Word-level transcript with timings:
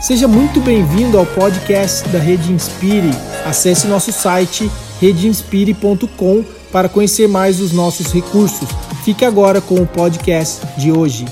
Seja 0.00 0.28
muito 0.28 0.60
bem-vindo 0.60 1.18
ao 1.18 1.26
podcast 1.26 2.08
da 2.10 2.20
Rede 2.20 2.52
Inspire. 2.52 3.10
Acesse 3.44 3.88
nosso 3.88 4.12
site 4.12 4.70
redeinspire.com 5.00 6.44
para 6.70 6.88
conhecer 6.88 7.26
mais 7.26 7.60
os 7.60 7.72
nossos 7.72 8.12
recursos. 8.12 8.68
Fique 9.04 9.24
agora 9.24 9.60
com 9.60 9.74
o 9.74 9.86
podcast 9.86 10.64
de 10.78 10.92
hoje. 10.92 11.24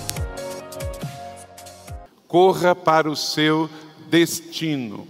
Corra 2.27 2.75
para 2.75 3.09
o 3.09 3.15
seu 3.15 3.71
destino. 4.11 5.07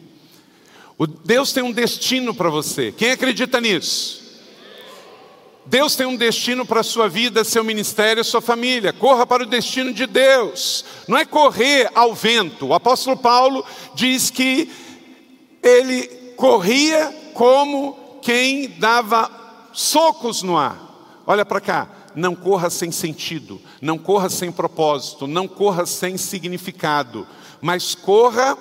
O 0.99 1.07
Deus 1.07 1.51
tem 1.51 1.63
um 1.63 1.73
destino 1.73 2.35
para 2.35 2.51
você. 2.51 2.93
Quem 2.93 3.11
acredita 3.11 3.59
nisso? 3.59 4.26
Deus 5.67 5.97
tem 5.97 6.07
um 6.07 6.17
destino 6.17 6.65
para 6.65 6.81
a 6.81 6.85
sua 6.85 7.09
vida, 7.09 7.43
seu 7.43 7.65
ministério, 7.65 8.23
sua 8.25 8.41
família. 8.41 8.93
Corra 8.93 9.27
para 9.27 9.43
o 9.43 9.47
destino 9.47 9.93
de 9.93 10.07
Deus. 10.07 10.85
Não 11.09 11.19
é 11.19 11.25
correr 11.25 11.91
ao 11.93 12.15
vento. 12.15 12.67
O 12.67 12.75
apóstolo 12.75 13.17
Paulo 13.17 13.65
diz 13.95 14.31
que 14.31 14.71
ele 15.61 16.07
corria 16.37 17.13
como 17.35 18.21
quem 18.23 18.69
dava 18.79 19.31
socos 19.73 20.43
no 20.43 20.57
ar. 20.57 20.81
Olha 21.27 21.45
para 21.45 21.61
cá. 21.61 21.91
Não 22.15 22.35
corra 22.35 22.71
sem 22.71 22.91
sentido, 22.91 23.61
não 23.79 23.99
corra 23.99 24.31
sem 24.31 24.51
propósito, 24.51 25.27
não 25.27 25.47
corra 25.47 25.85
sem 25.85 26.17
significado, 26.17 27.27
mas 27.61 27.95
corra 27.95 28.57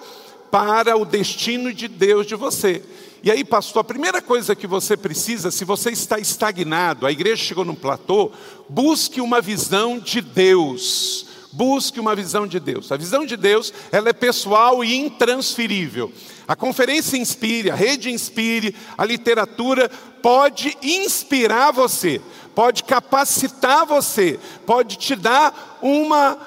para 0.51 0.97
o 0.97 1.05
destino 1.05 1.73
de 1.73 1.87
Deus 1.87 2.27
de 2.27 2.35
você. 2.35 2.83
E 3.25 3.31
aí, 3.31 3.43
pastor, 3.43 3.81
a 3.81 3.83
primeira 3.83 4.21
coisa 4.21 4.55
que 4.55 4.67
você 4.67 4.95
precisa, 4.95 5.49
se 5.49 5.65
você 5.65 5.89
está 5.89 6.19
estagnado, 6.19 7.07
a 7.07 7.11
igreja 7.11 7.43
chegou 7.43 7.65
num 7.65 7.73
platô, 7.73 8.31
busque 8.69 9.19
uma 9.19 9.41
visão 9.41 9.97
de 9.97 10.21
Deus. 10.21 11.25
Busque 11.51 11.99
uma 11.99 12.15
visão 12.15 12.45
de 12.45 12.59
Deus. 12.59 12.91
A 12.91 12.97
visão 12.97 13.25
de 13.25 13.35
Deus, 13.35 13.73
ela 13.91 14.09
é 14.09 14.13
pessoal 14.13 14.83
e 14.83 14.93
intransferível. 14.93 16.13
A 16.47 16.55
conferência 16.55 17.17
Inspire, 17.17 17.71
a 17.71 17.75
rede 17.75 18.11
Inspire, 18.11 18.75
a 18.95 19.03
literatura 19.03 19.89
pode 20.21 20.77
inspirar 20.83 21.71
você, 21.71 22.21
pode 22.53 22.83
capacitar 22.83 23.87
você, 23.87 24.39
pode 24.67 24.97
te 24.97 25.15
dar 25.15 25.79
uma 25.81 26.37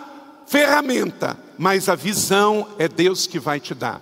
ferramenta, 0.46 1.36
mas 1.58 1.88
a 1.88 1.96
visão 1.96 2.68
é 2.78 2.86
Deus 2.86 3.26
que 3.26 3.40
vai 3.40 3.58
te 3.58 3.74
dar 3.74 4.00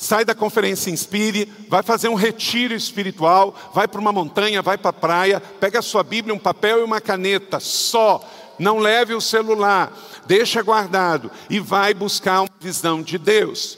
sai 0.00 0.24
da 0.24 0.34
conferência 0.34 0.90
Inspire, 0.90 1.46
vai 1.68 1.82
fazer 1.82 2.08
um 2.08 2.14
retiro 2.14 2.72
espiritual, 2.72 3.54
vai 3.74 3.86
para 3.86 4.00
uma 4.00 4.10
montanha, 4.10 4.62
vai 4.62 4.78
para 4.78 4.88
a 4.88 4.94
praia, 4.94 5.40
pega 5.60 5.80
a 5.80 5.82
sua 5.82 6.02
Bíblia, 6.02 6.34
um 6.34 6.38
papel 6.38 6.80
e 6.80 6.84
uma 6.84 7.02
caneta, 7.02 7.60
só. 7.60 8.26
Não 8.58 8.78
leve 8.78 9.12
o 9.12 9.20
celular, 9.20 9.92
deixa 10.26 10.62
guardado 10.62 11.30
e 11.50 11.60
vai 11.60 11.92
buscar 11.92 12.40
uma 12.40 12.50
visão 12.58 13.02
de 13.02 13.18
Deus. 13.18 13.76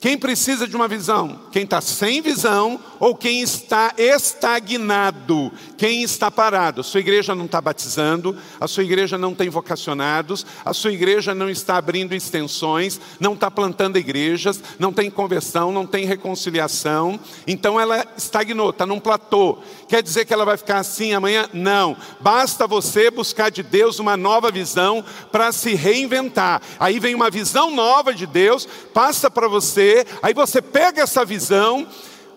Quem 0.00 0.16
precisa 0.16 0.68
de 0.68 0.76
uma 0.76 0.86
visão? 0.86 1.40
Quem 1.50 1.64
está 1.64 1.80
sem 1.80 2.22
visão 2.22 2.78
ou 3.00 3.16
quem 3.16 3.40
está 3.42 3.92
estagnado? 3.98 5.52
Quem 5.76 6.04
está 6.04 6.30
parado? 6.30 6.82
A 6.82 6.84
sua 6.84 7.00
igreja 7.00 7.34
não 7.34 7.46
está 7.46 7.60
batizando, 7.60 8.36
a 8.60 8.68
sua 8.68 8.84
igreja 8.84 9.18
não 9.18 9.34
tem 9.34 9.48
vocacionados, 9.48 10.46
a 10.64 10.72
sua 10.72 10.92
igreja 10.92 11.34
não 11.34 11.50
está 11.50 11.76
abrindo 11.76 12.14
extensões, 12.14 13.00
não 13.18 13.34
está 13.34 13.50
plantando 13.50 13.98
igrejas, 13.98 14.62
não 14.78 14.92
tem 14.92 15.10
conversão, 15.10 15.72
não 15.72 15.84
tem 15.84 16.04
reconciliação. 16.04 17.18
Então 17.44 17.80
ela 17.80 18.06
estagnou, 18.16 18.70
está 18.70 18.86
num 18.86 19.00
platô. 19.00 19.58
Quer 19.88 20.00
dizer 20.00 20.24
que 20.24 20.32
ela 20.32 20.44
vai 20.44 20.56
ficar 20.56 20.78
assim 20.78 21.12
amanhã? 21.12 21.48
Não. 21.52 21.96
Basta 22.20 22.68
você 22.68 23.10
buscar 23.10 23.50
de 23.50 23.64
Deus 23.64 23.98
uma 23.98 24.16
nova 24.16 24.52
visão 24.52 25.04
para 25.32 25.50
se 25.50 25.74
reinventar. 25.74 26.62
Aí 26.78 27.00
vem 27.00 27.16
uma 27.16 27.30
visão 27.30 27.72
nova 27.72 28.14
de 28.14 28.26
Deus, 28.26 28.68
passa 28.94 29.28
para 29.28 29.48
você 29.48 29.87
aí 30.22 30.34
você 30.34 30.60
pega 30.62 31.02
essa 31.02 31.24
visão, 31.24 31.86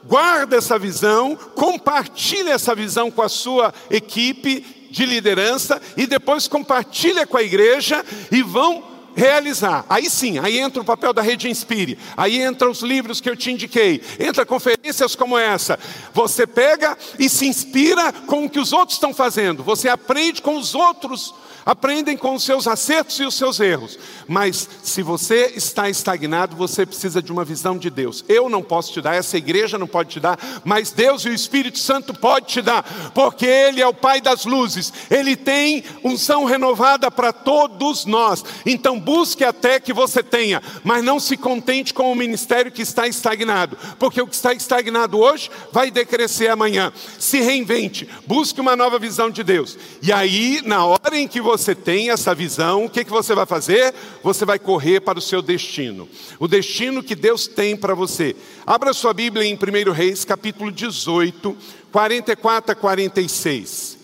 guarda 0.03 0.57
essa 0.57 0.77
visão, 0.77 1.35
compartilha 1.55 2.51
essa 2.51 2.75
visão 2.75 3.09
com 3.09 3.21
a 3.21 3.29
sua 3.29 3.73
equipe 3.89 4.89
de 4.91 5.05
liderança 5.05 5.81
e 5.95 6.05
depois 6.05 6.47
compartilha 6.47 7.25
com 7.25 7.37
a 7.37 7.43
igreja 7.43 8.03
e 8.31 8.41
vão 8.43 8.90
realizar. 9.15 9.85
Aí 9.89 10.09
sim, 10.09 10.39
aí 10.39 10.59
entra 10.59 10.81
o 10.81 10.85
papel 10.85 11.13
da 11.13 11.21
Rede 11.21 11.49
Inspire, 11.49 11.97
aí 12.15 12.41
entram 12.41 12.71
os 12.71 12.81
livros 12.81 13.21
que 13.21 13.29
eu 13.29 13.35
te 13.35 13.51
indiquei, 13.51 14.01
entra 14.19 14.45
conferências 14.45 15.15
como 15.15 15.37
essa. 15.37 15.79
Você 16.13 16.45
pega 16.47 16.97
e 17.19 17.29
se 17.29 17.45
inspira 17.45 18.11
com 18.11 18.45
o 18.45 18.49
que 18.49 18.59
os 18.59 18.73
outros 18.73 18.97
estão 18.97 19.13
fazendo, 19.13 19.63
você 19.63 19.89
aprende 19.89 20.41
com 20.41 20.57
os 20.57 20.75
outros 20.75 21.33
aprendem 21.65 22.17
com 22.17 22.35
os 22.35 22.43
seus 22.43 22.67
acertos 22.67 23.19
e 23.19 23.23
os 23.23 23.35
seus 23.35 23.59
erros. 23.59 23.97
Mas 24.27 24.67
se 24.83 25.01
você 25.01 25.53
está 25.55 25.89
estagnado, 25.89 26.55
você 26.55 26.85
precisa 26.85 27.21
de 27.21 27.31
uma 27.31 27.45
visão 27.45 27.77
de 27.77 27.89
Deus. 27.89 28.23
Eu 28.27 28.49
não 28.49 28.61
posso 28.61 28.93
te 28.93 29.01
dar, 29.01 29.15
essa 29.15 29.37
igreja 29.37 29.77
não 29.77 29.87
pode 29.87 30.09
te 30.09 30.19
dar, 30.19 30.39
mas 30.63 30.91
Deus 30.91 31.25
e 31.25 31.29
o 31.29 31.33
Espírito 31.33 31.79
Santo 31.79 32.13
pode 32.13 32.47
te 32.47 32.61
dar, 32.61 32.83
porque 33.13 33.45
Ele 33.45 33.81
é 33.81 33.87
o 33.87 33.93
Pai 33.93 34.21
das 34.21 34.45
luzes. 34.45 34.91
Ele 35.09 35.35
tem 35.35 35.83
unção 36.03 36.45
renovada 36.45 37.09
para 37.11 37.31
todos 37.31 38.05
nós. 38.05 38.43
Então 38.65 38.99
busque 39.01 39.43
até 39.43 39.79
que 39.79 39.91
você 39.91 40.23
tenha, 40.23 40.61
mas 40.83 41.03
não 41.03 41.19
se 41.19 41.35
contente 41.35 41.93
com 41.93 42.11
o 42.11 42.15
ministério 42.15 42.71
que 42.71 42.81
está 42.81 43.07
estagnado, 43.07 43.77
porque 43.99 44.21
o 44.21 44.27
que 44.27 44.35
está 44.35 44.53
estagnado 44.53 45.19
hoje 45.19 45.49
vai 45.71 45.91
decrescer 45.91 46.49
amanhã. 46.49 46.93
Se 47.19 47.41
reinvente, 47.41 48.07
busque 48.25 48.61
uma 48.61 48.75
nova 48.75 48.97
visão 48.97 49.29
de 49.29 49.43
Deus. 49.43 49.77
E 50.01 50.13
aí, 50.13 50.61
na 50.63 50.85
hora 50.85 51.17
em 51.17 51.27
que 51.27 51.41
você 51.41 51.75
tem 51.75 52.09
essa 52.09 52.33
visão, 52.33 52.85
o 52.85 52.89
que, 52.89 53.03
que 53.03 53.11
você 53.11 53.35
vai 53.35 53.45
fazer? 53.45 53.93
Você 54.23 54.45
vai 54.45 54.59
correr 54.59 55.01
para 55.01 55.19
o 55.19 55.21
seu 55.21 55.41
destino. 55.41 56.07
O 56.39 56.47
destino 56.47 57.03
que 57.03 57.15
Deus 57.15 57.47
tem 57.47 57.75
para 57.75 57.93
você. 57.93 58.35
Abra 58.65 58.93
sua 58.93 59.13
Bíblia 59.13 59.45
em 59.45 59.55
1 59.55 59.91
Reis, 59.91 60.23
capítulo 60.23 60.71
18, 60.71 61.57
44 61.91 62.71
a 62.71 62.75
46. 62.75 63.97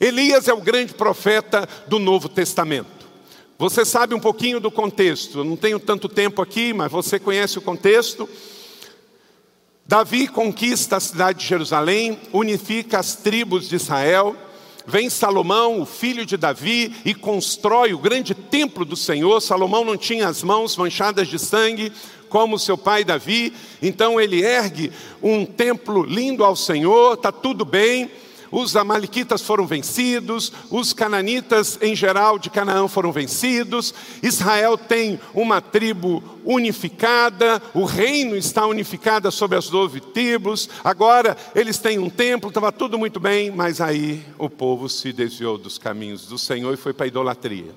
Elias 0.00 0.48
é 0.48 0.52
o 0.52 0.60
grande 0.60 0.94
profeta 0.94 1.68
do 1.86 1.98
Novo 1.98 2.28
Testamento. 2.28 2.93
Você 3.56 3.84
sabe 3.84 4.16
um 4.16 4.20
pouquinho 4.20 4.58
do 4.58 4.68
contexto, 4.68 5.38
eu 5.38 5.44
não 5.44 5.56
tenho 5.56 5.78
tanto 5.78 6.08
tempo 6.08 6.42
aqui, 6.42 6.72
mas 6.72 6.90
você 6.90 7.20
conhece 7.20 7.56
o 7.56 7.62
contexto. 7.62 8.28
Davi 9.86 10.26
conquista 10.26 10.96
a 10.96 11.00
cidade 11.00 11.38
de 11.38 11.46
Jerusalém, 11.46 12.18
unifica 12.32 12.98
as 12.98 13.14
tribos 13.14 13.68
de 13.68 13.76
Israel, 13.76 14.36
Vem 14.86 15.08
Salomão, 15.08 15.80
o 15.80 15.86
filho 15.86 16.26
de 16.26 16.36
Davi, 16.36 16.94
e 17.06 17.14
constrói 17.14 17.94
o 17.94 17.98
grande 17.98 18.34
templo 18.34 18.84
do 18.84 18.96
Senhor. 18.96 19.40
Salomão 19.40 19.82
não 19.82 19.96
tinha 19.96 20.28
as 20.28 20.42
mãos 20.42 20.76
manchadas 20.76 21.26
de 21.28 21.38
sangue, 21.38 21.90
como 22.28 22.58
seu 22.58 22.76
pai 22.76 23.04
Davi, 23.04 23.52
então 23.80 24.20
ele 24.20 24.42
ergue 24.42 24.90
um 25.22 25.46
templo 25.46 26.02
lindo 26.02 26.44
ao 26.44 26.56
Senhor, 26.56 27.14
está 27.14 27.30
tudo 27.30 27.64
bem 27.64 28.10
os 28.54 28.76
amalequitas 28.76 29.42
foram 29.42 29.66
vencidos, 29.66 30.52
os 30.70 30.92
cananitas 30.92 31.76
em 31.82 31.96
geral 31.96 32.38
de 32.38 32.48
Canaã 32.48 32.86
foram 32.86 33.10
vencidos, 33.10 33.92
Israel 34.22 34.78
tem 34.78 35.18
uma 35.34 35.60
tribo 35.60 36.22
unificada, 36.44 37.60
o 37.74 37.84
reino 37.84 38.36
está 38.36 38.64
unificado 38.64 39.30
sobre 39.32 39.58
as 39.58 39.68
doze 39.68 39.98
tribos, 39.98 40.70
agora 40.84 41.36
eles 41.52 41.78
têm 41.78 41.98
um 41.98 42.08
templo, 42.08 42.48
estava 42.48 42.70
tudo 42.70 42.96
muito 42.96 43.18
bem, 43.18 43.50
mas 43.50 43.80
aí 43.80 44.24
o 44.38 44.48
povo 44.48 44.88
se 44.88 45.12
desviou 45.12 45.58
dos 45.58 45.76
caminhos 45.76 46.26
do 46.26 46.38
Senhor 46.38 46.72
e 46.72 46.76
foi 46.76 46.92
para 46.92 47.06
a 47.06 47.08
idolatria. 47.08 47.74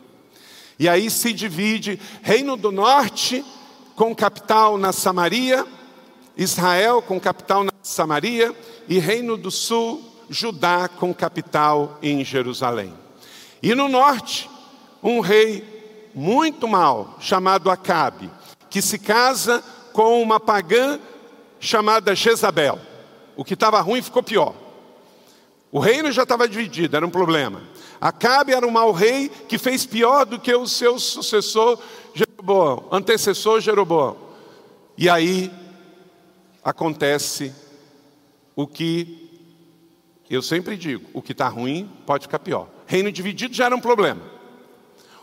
E 0.78 0.88
aí 0.88 1.10
se 1.10 1.34
divide 1.34 2.00
reino 2.22 2.56
do 2.56 2.72
norte 2.72 3.44
com 3.96 4.16
capital 4.16 4.78
na 4.78 4.94
Samaria, 4.94 5.66
Israel 6.38 7.02
com 7.02 7.20
capital 7.20 7.64
na 7.64 7.72
Samaria 7.82 8.56
e 8.88 9.00
reino 9.00 9.36
do 9.36 9.50
sul 9.50 10.07
Judá 10.30 10.88
com 10.88 11.14
capital 11.14 11.98
em 12.02 12.24
Jerusalém. 12.24 12.94
E 13.62 13.74
no 13.74 13.88
norte, 13.88 14.50
um 15.02 15.20
rei 15.20 16.12
muito 16.14 16.68
mau, 16.68 17.16
chamado 17.20 17.70
Acabe, 17.70 18.30
que 18.70 18.82
se 18.82 18.98
casa 19.00 19.64
com 19.94 20.22
uma 20.22 20.40
pagã 20.40 21.00
chamada 21.60 22.16
Jezabel. 22.16 22.80
O 23.36 23.44
que 23.44 23.54
estava 23.54 23.80
ruim 23.82 24.02
ficou 24.02 24.24
pior. 24.24 24.54
O 25.72 25.80
reino 25.80 26.12
já 26.12 26.24
estava 26.24 26.48
dividido, 26.48 26.96
era 26.96 27.06
um 27.06 27.10
problema. 27.10 27.62
Acabe 28.00 28.54
era 28.54 28.66
um 28.66 28.72
mau 28.72 28.92
rei 28.92 29.30
que 29.30 29.58
fez 29.58 29.86
pior 29.86 30.26
do 30.26 30.40
que 30.40 30.54
o 30.54 30.68
seu 30.68 31.00
sucessor 31.00 31.80
Jeroboão, 32.14 32.86
antecessor 32.92 33.60
Jeroboão. 33.60 34.18
E 34.98 35.10
aí 35.10 35.52
acontece 36.64 37.54
o 38.56 38.66
que 38.66 39.27
eu 40.36 40.42
sempre 40.42 40.76
digo: 40.76 41.10
o 41.14 41.22
que 41.22 41.32
está 41.32 41.48
ruim 41.48 41.90
pode 42.06 42.24
ficar 42.24 42.40
pior. 42.40 42.68
Reino 42.86 43.12
dividido 43.12 43.54
já 43.54 43.66
era 43.66 43.76
um 43.76 43.82
problema. 43.82 44.22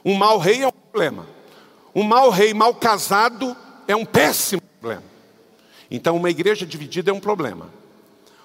Um 0.04 0.14
mau 0.14 0.38
rei 0.38 0.62
é 0.62 0.68
um 0.68 0.72
problema. 0.72 1.26
Um 1.94 2.02
mau 2.02 2.30
rei 2.30 2.52
mal 2.52 2.74
casado 2.74 3.56
é 3.86 3.94
um 3.94 4.04
péssimo 4.04 4.62
problema. 4.80 5.04
Então, 5.90 6.16
uma 6.16 6.30
igreja 6.30 6.66
dividida 6.66 7.10
é 7.10 7.14
um 7.14 7.20
problema. 7.20 7.70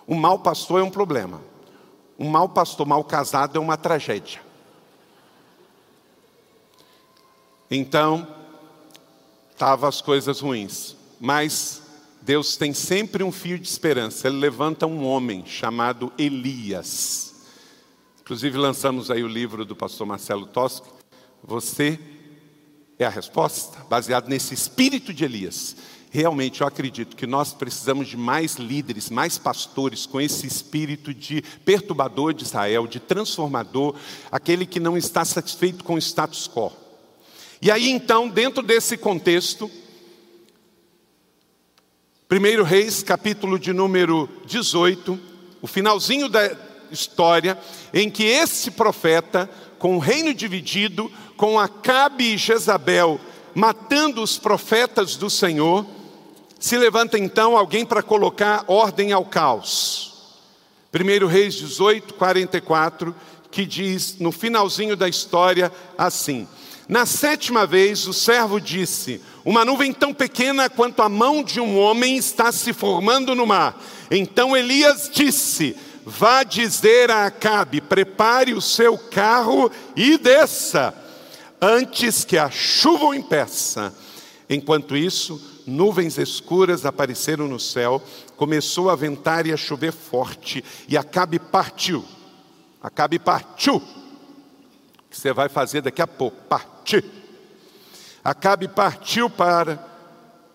Um 0.07 0.15
mau 0.15 0.39
pastor 0.39 0.81
é 0.81 0.83
um 0.83 0.89
problema. 0.89 1.41
Um 2.17 2.29
mau 2.29 2.49
pastor 2.49 2.85
mal 2.85 3.03
casado 3.03 3.57
é 3.57 3.59
uma 3.59 3.77
tragédia. 3.77 4.41
Então, 7.71 8.27
estavam 9.51 9.87
as 9.87 10.01
coisas 10.01 10.39
ruins. 10.39 10.95
mas 11.19 11.88
Deus 12.29 12.55
tem 12.55 12.75
sempre 12.75 13.23
um 13.23 13.31
fio 13.31 13.57
de 13.57 13.67
esperança. 13.67 14.27
Ele 14.27 14.37
levanta 14.37 14.85
um 14.85 15.03
homem 15.03 15.43
chamado 15.47 16.13
Elias. 16.15 17.33
Inclusive 18.21 18.55
lançamos 18.55 19.09
aí 19.09 19.23
o 19.23 19.27
livro 19.27 19.65
do 19.65 19.75
pastor 19.75 20.05
Marcelo 20.05 20.45
Toschi. 20.45 20.83
Você 21.43 21.99
é 22.99 23.05
a 23.05 23.09
resposta, 23.09 23.83
baseado 23.89 24.27
nesse 24.27 24.53
espírito 24.53 25.11
de 25.11 25.25
Elias. 25.25 25.75
Realmente 26.11 26.61
eu 26.61 26.67
acredito 26.67 27.15
que 27.15 27.25
nós 27.25 27.51
precisamos 27.51 28.07
de 28.07 28.15
mais 28.15 28.57
líderes, 28.57 29.09
mais 29.09 29.39
pastores 29.39 30.05
com 30.05 30.21
esse 30.21 30.45
espírito 30.45 31.15
de 31.15 31.41
perturbador 31.65 32.31
de 32.31 32.43
Israel, 32.43 32.85
de 32.85 32.99
transformador, 32.99 33.95
aquele 34.31 34.67
que 34.67 34.79
não 34.79 34.95
está 34.95 35.25
satisfeito 35.25 35.83
com 35.83 35.95
o 35.95 35.97
status 35.97 36.47
quo. 36.47 36.71
E 37.59 37.71
aí 37.71 37.89
então, 37.89 38.29
dentro 38.29 38.61
desse 38.61 38.97
contexto, 38.97 39.69
1 42.31 42.63
Reis, 42.63 43.01
capítulo 43.01 43.57
de 43.57 43.73
número 43.73 44.29
18, 44.45 45.19
o 45.63 45.65
finalzinho 45.65 46.29
da 46.29 46.55
história, 46.91 47.57
em 47.91 48.07
que 48.07 48.23
esse 48.23 48.69
profeta, 48.69 49.49
com 49.79 49.95
o 49.95 49.99
reino 49.99 50.31
dividido, 50.31 51.11
com 51.35 51.59
Acabe 51.59 52.35
e 52.35 52.37
Jezabel 52.37 53.19
matando 53.55 54.21
os 54.21 54.37
profetas 54.37 55.15
do 55.15 55.27
Senhor, 55.27 55.83
se 56.59 56.77
levanta 56.77 57.17
então 57.17 57.57
alguém 57.57 57.83
para 57.83 58.03
colocar 58.03 58.63
ordem 58.67 59.11
ao 59.11 59.25
caos. 59.25 60.35
1 60.93 61.25
Reis 61.25 61.55
18, 61.55 62.13
44, 62.13 63.15
que 63.49 63.65
diz 63.65 64.19
no 64.19 64.31
finalzinho 64.31 64.95
da 64.95 65.09
história 65.09 65.71
assim: 65.97 66.47
Na 66.89 67.05
sétima 67.05 67.67
vez 67.67 68.07
o 68.07 68.13
servo 68.13 68.59
disse: 68.59 69.21
uma 69.45 69.63
nuvem 69.63 69.93
tão 69.93 70.11
pequena 70.11 70.67
quanto 70.71 71.03
a 71.03 71.07
mão 71.07 71.43
de 71.43 71.61
um 71.61 71.77
homem 71.77 72.17
está 72.17 72.51
se 72.51 72.73
formando 72.73 73.35
no 73.35 73.45
mar. 73.45 73.79
Então 74.09 74.57
Elias 74.57 75.07
disse: 75.13 75.77
Vá 76.03 76.41
dizer 76.41 77.11
a 77.11 77.27
Acabe: 77.27 77.79
prepare 77.79 78.55
o 78.55 78.61
seu 78.61 78.97
carro 78.97 79.71
e 79.95 80.17
desça, 80.17 80.91
antes 81.61 82.25
que 82.25 82.39
a 82.39 82.49
chuva 82.49 83.05
o 83.05 83.13
impeça. 83.13 83.93
Enquanto 84.49 84.97
isso, 84.97 85.39
nuvens 85.67 86.17
escuras 86.17 86.87
apareceram 86.87 87.47
no 87.47 87.59
céu, 87.59 88.01
começou 88.35 88.89
a 88.89 88.95
ventar 88.95 89.45
e 89.45 89.53
a 89.53 89.57
chover 89.57 89.93
forte, 89.93 90.65
e 90.87 90.97
Acabe 90.97 91.37
partiu. 91.37 92.03
Acabe 92.81 93.19
partiu. 93.19 93.75
O 93.75 93.83
que 95.11 95.19
você 95.19 95.31
vai 95.31 95.49
fazer 95.49 95.81
daqui 95.81 96.01
a 96.01 96.07
pouco? 96.07 96.37
Partir. 96.89 97.05
Acabe 98.23 98.67
partiu 98.67 99.29
para 99.29 99.87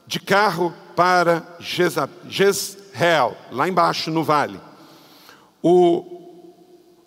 de 0.06 0.18
carro 0.18 0.74
para 0.96 1.56
Jezreel, 1.60 3.36
lá 3.50 3.68
embaixo 3.68 4.10
no 4.10 4.24
vale. 4.24 4.60
O 5.62 6.04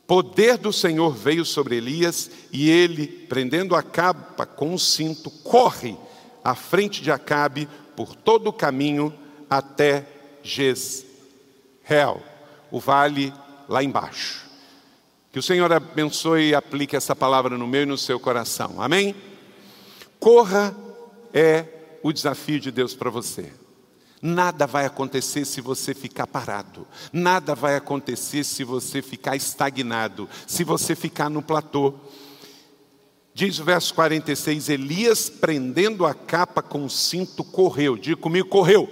poder 0.08 0.58
do 0.58 0.72
Senhor 0.72 1.14
veio 1.14 1.46
sobre 1.46 1.76
Elias 1.76 2.32
e 2.52 2.70
ele, 2.70 3.06
prendendo 3.06 3.76
a 3.76 3.84
capa 3.84 4.46
com 4.46 4.74
um 4.74 4.78
cinto, 4.78 5.30
corre 5.30 5.98
à 6.44 6.56
frente 6.56 7.02
de 7.02 7.12
Acabe 7.12 7.68
por 7.96 8.16
todo 8.16 8.48
o 8.48 8.54
caminho 8.54 9.14
até 9.50 10.06
Jezreel, 10.42 12.24
o 12.72 12.80
vale 12.80 13.34
lá 13.68 13.84
embaixo. 13.84 14.47
Que 15.32 15.40
o 15.40 15.44
Senhor 15.44 15.72
abençoe 15.72 16.50
e 16.50 16.56
aplique 16.56 16.96
essa 16.96 17.16
palavra 17.16 17.58
no 17.58 17.68
meu 17.68 17.84
e 17.84 17.86
no 17.86 17.98
seu 17.98 18.20
coração. 18.20 18.82
Amém? 18.82 19.16
Corra 20.20 20.76
é 21.34 21.66
o 22.02 22.12
desafio 22.12 22.60
de 22.60 22.72
Deus 22.72 22.94
para 22.96 23.10
você. 23.10 23.52
Nada 24.22 24.66
vai 24.66 24.86
acontecer 24.86 25.46
se 25.46 25.62
você 25.62 25.94
ficar 25.94 26.26
parado. 26.26 26.88
Nada 27.14 27.54
vai 27.54 27.76
acontecer 27.76 28.44
se 28.44 28.64
você 28.64 29.02
ficar 29.02 29.36
estagnado, 29.36 30.28
se 30.48 30.64
você 30.64 30.96
ficar 30.96 31.30
no 31.30 31.42
platô. 31.42 31.94
Diz 33.34 33.60
o 33.60 33.64
verso 33.64 33.94
46: 33.94 34.70
Elias, 34.70 35.30
prendendo 35.30 36.06
a 36.06 36.16
capa 36.16 36.64
com 36.64 36.84
o 36.84 36.90
cinto, 36.90 37.44
correu. 37.44 37.96
Diga 37.96 38.20
comigo, 38.20 38.50
correu. 38.50 38.90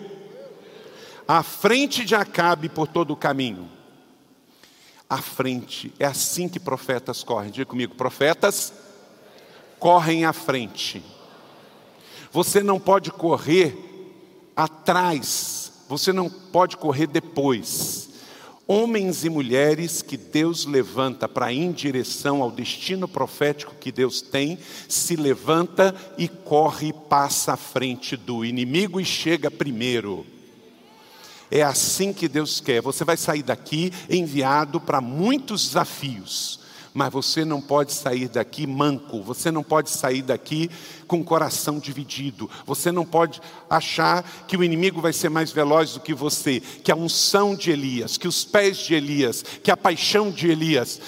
À 1.28 1.42
frente 1.42 2.06
de 2.06 2.14
Acabe 2.14 2.70
por 2.70 2.88
todo 2.88 3.12
o 3.12 3.18
caminho. 3.18 3.75
À 5.10 5.18
frente. 5.18 5.94
É 6.00 6.06
assim 6.06 6.50
que 6.50 6.60
profetas 6.60 7.24
correm. 7.24 7.52
Diga 7.52 7.66
comigo, 7.66 7.96
profetas 7.96 8.74
correm 9.80 10.26
à 10.26 10.34
frente. 10.34 11.04
Você 12.32 12.62
não 12.62 12.80
pode 12.80 13.12
correr 13.12 13.78
atrás, 14.56 15.72
você 15.88 16.12
não 16.12 16.30
pode 16.30 16.78
correr 16.78 17.08
depois. 17.08 18.10
Homens 18.68 19.24
e 19.24 19.30
mulheres 19.30 20.02
que 20.02 20.18
Deus 20.18 20.66
levanta 20.66 21.30
para 21.30 21.54
ir 21.54 21.62
em 21.62 21.72
direção 21.72 22.42
ao 22.42 22.50
destino 22.50 23.08
profético 23.08 23.76
que 23.80 23.92
Deus 23.92 24.22
tem, 24.22 24.58
se 24.90 25.16
levanta 25.16 25.94
e 26.18 26.28
corre 26.28 26.88
e 26.88 26.94
passa 26.94 27.54
à 27.54 27.58
frente 27.58 28.18
do 28.18 28.44
inimigo 28.44 29.00
e 29.00 29.06
chega 29.06 29.52
primeiro. 29.52 30.26
É 31.50 31.62
assim 31.62 32.12
que 32.12 32.28
Deus 32.28 32.60
quer. 32.60 32.82
Você 32.82 33.04
vai 33.04 33.18
sair 33.18 33.44
daqui 33.44 33.92
enviado 34.10 34.80
para 34.80 35.02
muitos 35.02 35.68
desafios 35.68 36.66
mas 36.96 37.12
você 37.12 37.44
não 37.44 37.60
pode 37.60 37.92
sair 37.92 38.30
daqui 38.30 38.66
manco, 38.66 39.22
você 39.22 39.52
não 39.52 39.62
pode 39.62 39.90
sair 39.90 40.22
daqui 40.22 40.72
com 41.06 41.20
o 41.20 41.26
coração 41.26 41.78
dividido, 41.78 42.50
você 42.66 42.90
não 42.90 43.06
pode 43.06 43.42
achar 43.70 44.24
que 44.48 44.56
o 44.56 44.64
inimigo 44.64 45.02
vai 45.02 45.12
ser 45.12 45.28
mais 45.28 45.52
veloz 45.52 45.92
do 45.92 46.00
que 46.00 46.14
você, 46.14 46.62
que 46.62 46.90
a 46.90 46.96
unção 46.96 47.54
de 47.54 47.70
Elias, 47.70 48.18
que 48.18 48.30
os 48.30 48.46
pés 48.46 48.78
de 48.78 48.96
Elias, 48.96 49.44
que 49.62 49.70
a 49.70 49.76
paixão 49.76 50.32
de 50.32 50.48
Elias, 50.50 51.02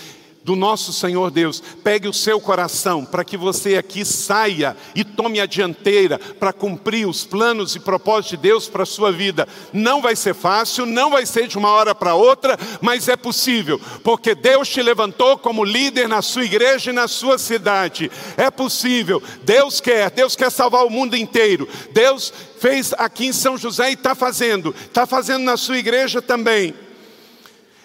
do 0.48 0.56
nosso 0.56 0.94
Senhor 0.94 1.30
Deus, 1.30 1.62
pegue 1.84 2.08
o 2.08 2.14
seu 2.14 2.40
coração 2.40 3.04
para 3.04 3.26
que 3.26 3.36
você 3.36 3.76
aqui 3.76 4.06
saia 4.06 4.78
e 4.96 5.04
tome 5.04 5.42
a 5.42 5.46
dianteira 5.46 6.18
para 6.18 6.54
cumprir 6.54 7.06
os 7.06 7.26
planos 7.26 7.76
e 7.76 7.82
propósitos 7.82 8.30
de 8.30 8.38
Deus 8.38 8.70
para 8.70 8.84
a 8.84 8.86
sua 8.86 9.12
vida. 9.12 9.46
Não 9.74 10.02
vai 10.02 10.16
ser 10.16 10.34
fácil, 10.34 10.86
não 10.86 11.12
vai 11.12 11.26
ser 11.26 11.50
de 11.50 11.58
uma 11.58 11.70
hora 11.72 11.94
para 11.94 12.16
outra, 12.16 12.58
mas 12.80 13.10
é 13.10 13.18
possível, 13.18 13.78
porque 14.06 14.34
Deus 14.34 14.70
te 14.70 14.82
levantou 14.82 15.38
como 15.38 15.66
líder 15.66 16.08
na 16.08 16.22
sua 16.22 16.46
igreja 16.46 16.92
e 16.92 16.94
na 16.94 17.10
sua 17.10 17.38
cidade. 17.38 18.10
É 18.38 18.50
possível, 18.50 19.22
Deus 19.44 19.82
quer, 19.82 20.10
Deus 20.12 20.34
quer 20.34 20.50
salvar 20.50 20.86
o 20.86 20.90
mundo 20.90 21.18
inteiro. 21.18 21.68
Deus 21.92 22.32
fez 22.58 22.94
aqui 22.98 23.26
em 23.26 23.34
São 23.34 23.58
José 23.58 23.90
e 23.90 23.96
está 23.96 24.16
fazendo, 24.16 24.74
está 24.86 25.06
fazendo 25.06 25.44
na 25.44 25.58
sua 25.58 25.78
igreja 25.78 26.22
também. 26.22 26.87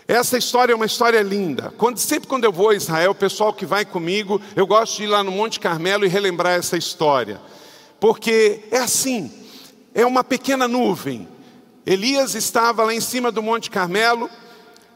Essa 0.06 0.36
história 0.36 0.72
é 0.72 0.76
uma 0.76 0.86
história 0.86 1.20
linda. 1.22 1.72
Quando, 1.78 1.98
sempre 1.98 2.28
quando 2.28 2.44
eu 2.44 2.52
vou 2.52 2.70
a 2.70 2.74
Israel, 2.74 3.12
o 3.12 3.14
pessoal 3.14 3.52
que 3.52 3.64
vai 3.64 3.84
comigo, 3.84 4.40
eu 4.56 4.66
gosto 4.66 4.96
de 4.96 5.04
ir 5.04 5.06
lá 5.06 5.22
no 5.22 5.30
Monte 5.30 5.60
Carmelo 5.60 6.04
e 6.04 6.08
relembrar 6.08 6.54
essa 6.54 6.76
história. 6.76 7.40
Porque 8.00 8.64
é 8.70 8.78
assim, 8.78 9.30
é 9.94 10.04
uma 10.04 10.24
pequena 10.24 10.66
nuvem. 10.66 11.28
Elias 11.86 12.34
estava 12.34 12.84
lá 12.84 12.94
em 12.94 13.00
cima 13.00 13.30
do 13.30 13.42
Monte 13.42 13.70
Carmelo, 13.70 14.28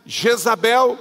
Jezabel 0.04 0.98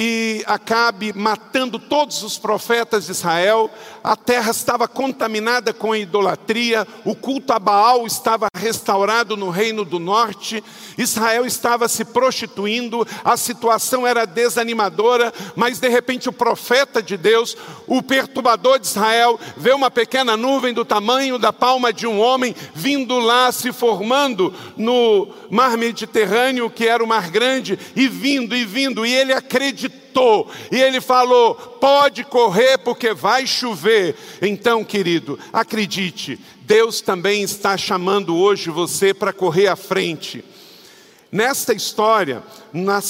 e 0.00 0.44
Acabe 0.46 1.12
matando 1.12 1.76
todos 1.76 2.22
os 2.22 2.38
profetas 2.38 3.06
de 3.06 3.10
Israel, 3.10 3.68
a 4.04 4.14
terra 4.14 4.52
estava 4.52 4.86
contaminada 4.86 5.72
com 5.72 5.90
a 5.90 5.98
idolatria, 5.98 6.86
o 7.04 7.16
culto 7.16 7.52
a 7.52 7.58
Baal 7.58 8.06
estava 8.06 8.46
restaurado 8.54 9.36
no 9.36 9.50
reino 9.50 9.84
do 9.84 9.98
norte, 9.98 10.62
Israel 10.96 11.44
estava 11.44 11.88
se 11.88 12.04
prostituindo, 12.04 13.04
a 13.24 13.36
situação 13.36 14.06
era 14.06 14.24
desanimadora, 14.24 15.32
mas 15.56 15.80
de 15.80 15.88
repente 15.88 16.28
o 16.28 16.32
profeta 16.32 17.02
de 17.02 17.16
Deus, 17.16 17.56
o 17.88 18.00
perturbador 18.00 18.78
de 18.78 18.86
Israel, 18.86 19.38
vê 19.56 19.72
uma 19.72 19.90
pequena 19.90 20.36
nuvem 20.36 20.72
do 20.72 20.84
tamanho 20.84 21.38
da 21.38 21.52
palma 21.52 21.92
de 21.92 22.06
um 22.06 22.20
homem 22.20 22.54
vindo 22.72 23.18
lá, 23.18 23.50
se 23.50 23.72
formando 23.72 24.54
no 24.76 25.28
mar 25.50 25.76
Mediterrâneo, 25.76 26.70
que 26.70 26.86
era 26.86 27.02
o 27.02 27.06
mar 27.06 27.30
grande, 27.30 27.76
e 27.96 28.06
vindo 28.06 28.54
e 28.54 28.64
vindo, 28.64 29.04
e 29.04 29.12
ele 29.12 29.32
acreditou 29.32 29.87
e 30.70 30.76
ele 30.76 31.00
falou: 31.00 31.54
pode 31.54 32.24
correr 32.24 32.78
porque 32.78 33.12
vai 33.12 33.46
chover. 33.46 34.16
Então, 34.42 34.84
querido, 34.84 35.38
acredite, 35.52 36.38
Deus 36.62 37.00
também 37.00 37.42
está 37.42 37.76
chamando 37.76 38.36
hoje 38.36 38.70
você 38.70 39.14
para 39.14 39.32
correr 39.32 39.68
à 39.68 39.76
frente. 39.76 40.44
Nesta 41.30 41.74
história, 41.74 42.42
na 42.72 43.00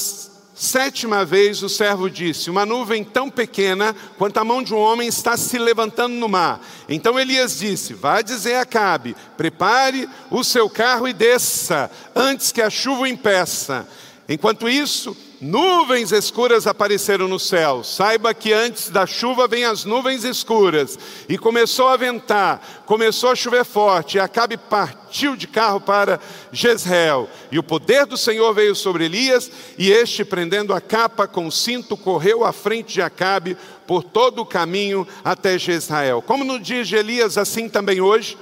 sétima 0.59 1.25
vez 1.25 1.63
o 1.63 1.69
servo 1.69 2.11
disse: 2.11 2.51
Uma 2.51 2.67
nuvem 2.67 3.05
tão 3.05 3.31
pequena 3.31 3.95
quanto 4.19 4.39
a 4.39 4.45
mão 4.45 4.63
de 4.63 4.75
um 4.75 4.79
homem 4.79 5.09
está 5.09 5.37
se 5.37 5.57
levantando 5.57 6.15
no 6.15 6.29
mar. 6.29 6.61
Então 6.89 7.19
Elias 7.19 7.59
disse: 7.59 7.95
Vá 7.95 8.21
dizer 8.21 8.57
a 8.57 8.67
Cabe: 8.67 9.17
prepare 9.37 10.09
o 10.31 10.43
seu 10.43 10.69
carro 10.69 11.07
e 11.07 11.13
desça, 11.13 11.91
antes 12.15 12.51
que 12.51 12.61
a 12.61 12.69
chuva 12.69 13.03
o 13.03 13.07
impeça. 13.07 13.89
Enquanto 14.29 14.69
isso, 14.69 15.17
Nuvens 15.41 16.11
escuras 16.11 16.67
apareceram 16.67 17.29
no 17.29 17.39
céu. 17.39 17.85
Saiba 17.85 18.35
que 18.35 18.53
antes 18.53 18.91
da 18.91 19.07
chuva 19.07 19.47
vem 19.47 19.65
as 19.65 19.85
nuvens 19.85 20.25
escuras. 20.25 20.99
E 21.29 21.39
começou 21.39 21.87
a 21.87 21.97
ventar, 21.97 22.83
começou 22.85 23.31
a 23.31 23.37
chover 23.37 23.65
forte. 23.65 24.17
E 24.17 24.21
Acabe 24.21 24.57
partiu 24.57 25.37
de 25.37 25.47
carro 25.47 25.81
para 25.81 26.19
Jezreel. 26.51 27.29
E 27.53 27.59
o 27.59 27.63
poder 27.63 28.05
do 28.05 28.17
Senhor 28.17 28.53
veio 28.53 28.75
sobre 28.75 29.05
Elias, 29.05 29.49
e 29.79 29.93
este, 29.93 30.25
prendendo 30.25 30.75
a 30.75 30.81
capa 30.81 31.29
com 31.29 31.47
o 31.47 31.53
cinto, 31.53 31.97
correu 31.97 32.45
à 32.45 32.53
frente 32.53 32.95
de 32.95 33.03
Acabe 33.03 33.57
por 33.87 34.03
todo 34.03 34.43
o 34.43 34.47
caminho 34.47 35.07
até 35.25 35.57
Jezreel. 35.57 36.21
Como 36.21 36.43
no 36.43 36.59
dia 36.59 36.83
de 36.83 36.97
Elias, 36.97 37.39
assim 37.39 37.69
também 37.69 38.01
hoje, 38.01 38.37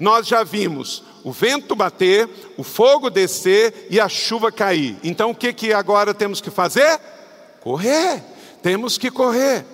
nós 0.00 0.26
já 0.26 0.42
vimos 0.42 1.04
o 1.24 1.32
vento 1.32 1.74
bater, 1.76 2.28
o 2.56 2.62
fogo 2.62 3.10
descer 3.10 3.86
e 3.90 4.00
a 4.00 4.08
chuva 4.08 4.50
cair. 4.50 4.96
Então 5.02 5.30
o 5.30 5.34
que, 5.34 5.52
que 5.52 5.72
agora 5.72 6.12
temos 6.12 6.40
que 6.40 6.50
fazer? 6.50 6.98
Correr. 7.60 8.22
Temos 8.62 8.98
que 8.98 9.10
correr. 9.10 9.64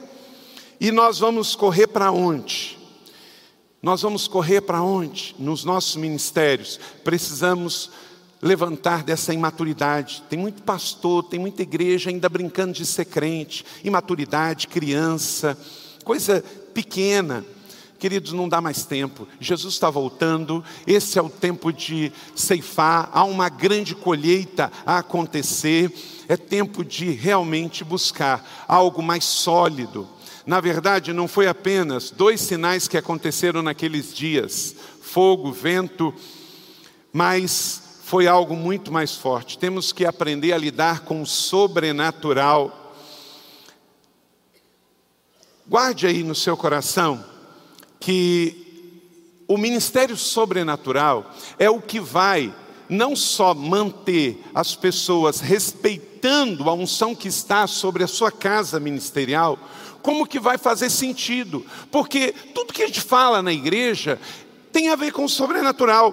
E 0.80 0.90
nós 0.92 1.18
vamos 1.18 1.56
correr 1.56 1.86
para 1.88 2.10
onde? 2.10 2.78
Nós 3.82 4.02
vamos 4.02 4.26
correr 4.26 4.60
para 4.62 4.82
onde? 4.82 5.34
Nos 5.38 5.64
nossos 5.64 5.96
ministérios. 5.96 6.78
Precisamos 7.04 7.90
levantar 8.40 9.02
dessa 9.02 9.34
imaturidade. 9.34 10.22
Tem 10.28 10.38
muito 10.38 10.62
pastor, 10.62 11.24
tem 11.24 11.38
muita 11.38 11.62
igreja 11.62 12.10
ainda 12.10 12.28
brincando 12.28 12.72
de 12.72 12.86
ser 12.86 13.04
crente, 13.04 13.64
imaturidade, 13.82 14.68
criança, 14.68 15.58
coisa 16.04 16.42
pequena. 16.72 17.44
Queridos, 17.98 18.32
não 18.32 18.48
dá 18.48 18.60
mais 18.60 18.84
tempo. 18.84 19.26
Jesus 19.40 19.74
está 19.74 19.90
voltando. 19.90 20.64
Esse 20.86 21.18
é 21.18 21.22
o 21.22 21.28
tempo 21.28 21.72
de 21.72 22.12
ceifar. 22.32 23.10
Há 23.12 23.24
uma 23.24 23.48
grande 23.48 23.92
colheita 23.92 24.70
a 24.86 24.98
acontecer. 24.98 25.92
É 26.28 26.36
tempo 26.36 26.84
de 26.84 27.10
realmente 27.10 27.82
buscar 27.82 28.64
algo 28.68 29.02
mais 29.02 29.24
sólido. 29.24 30.08
Na 30.46 30.60
verdade, 30.60 31.12
não 31.12 31.26
foi 31.26 31.48
apenas 31.48 32.10
dois 32.10 32.40
sinais 32.40 32.86
que 32.86 32.96
aconteceram 32.96 33.62
naqueles 33.62 34.14
dias: 34.14 34.76
fogo, 35.02 35.50
vento, 35.50 36.14
mas 37.12 38.00
foi 38.04 38.28
algo 38.28 38.54
muito 38.54 38.92
mais 38.92 39.16
forte. 39.16 39.58
Temos 39.58 39.92
que 39.92 40.06
aprender 40.06 40.52
a 40.52 40.58
lidar 40.58 41.00
com 41.00 41.20
o 41.20 41.26
sobrenatural. 41.26 42.94
Guarde 45.66 46.06
aí 46.06 46.22
no 46.22 46.34
seu 46.34 46.56
coração 46.56 47.27
que 48.00 48.68
o 49.46 49.56
ministério 49.56 50.16
sobrenatural 50.16 51.34
é 51.58 51.70
o 51.70 51.80
que 51.80 51.98
vai 51.98 52.54
não 52.88 53.14
só 53.14 53.54
manter 53.54 54.42
as 54.54 54.74
pessoas 54.74 55.40
respeitando 55.40 56.68
a 56.68 56.72
unção 56.72 57.14
que 57.14 57.28
está 57.28 57.66
sobre 57.66 58.02
a 58.02 58.08
sua 58.08 58.32
casa 58.32 58.80
ministerial, 58.80 59.58
como 60.02 60.26
que 60.26 60.38
vai 60.38 60.56
fazer 60.56 60.90
sentido, 60.90 61.64
porque 61.90 62.34
tudo 62.54 62.72
que 62.72 62.82
a 62.82 62.86
gente 62.86 63.00
fala 63.00 63.42
na 63.42 63.52
igreja 63.52 64.18
tem 64.72 64.88
a 64.88 64.96
ver 64.96 65.12
com 65.12 65.24
o 65.24 65.28
sobrenatural. 65.28 66.12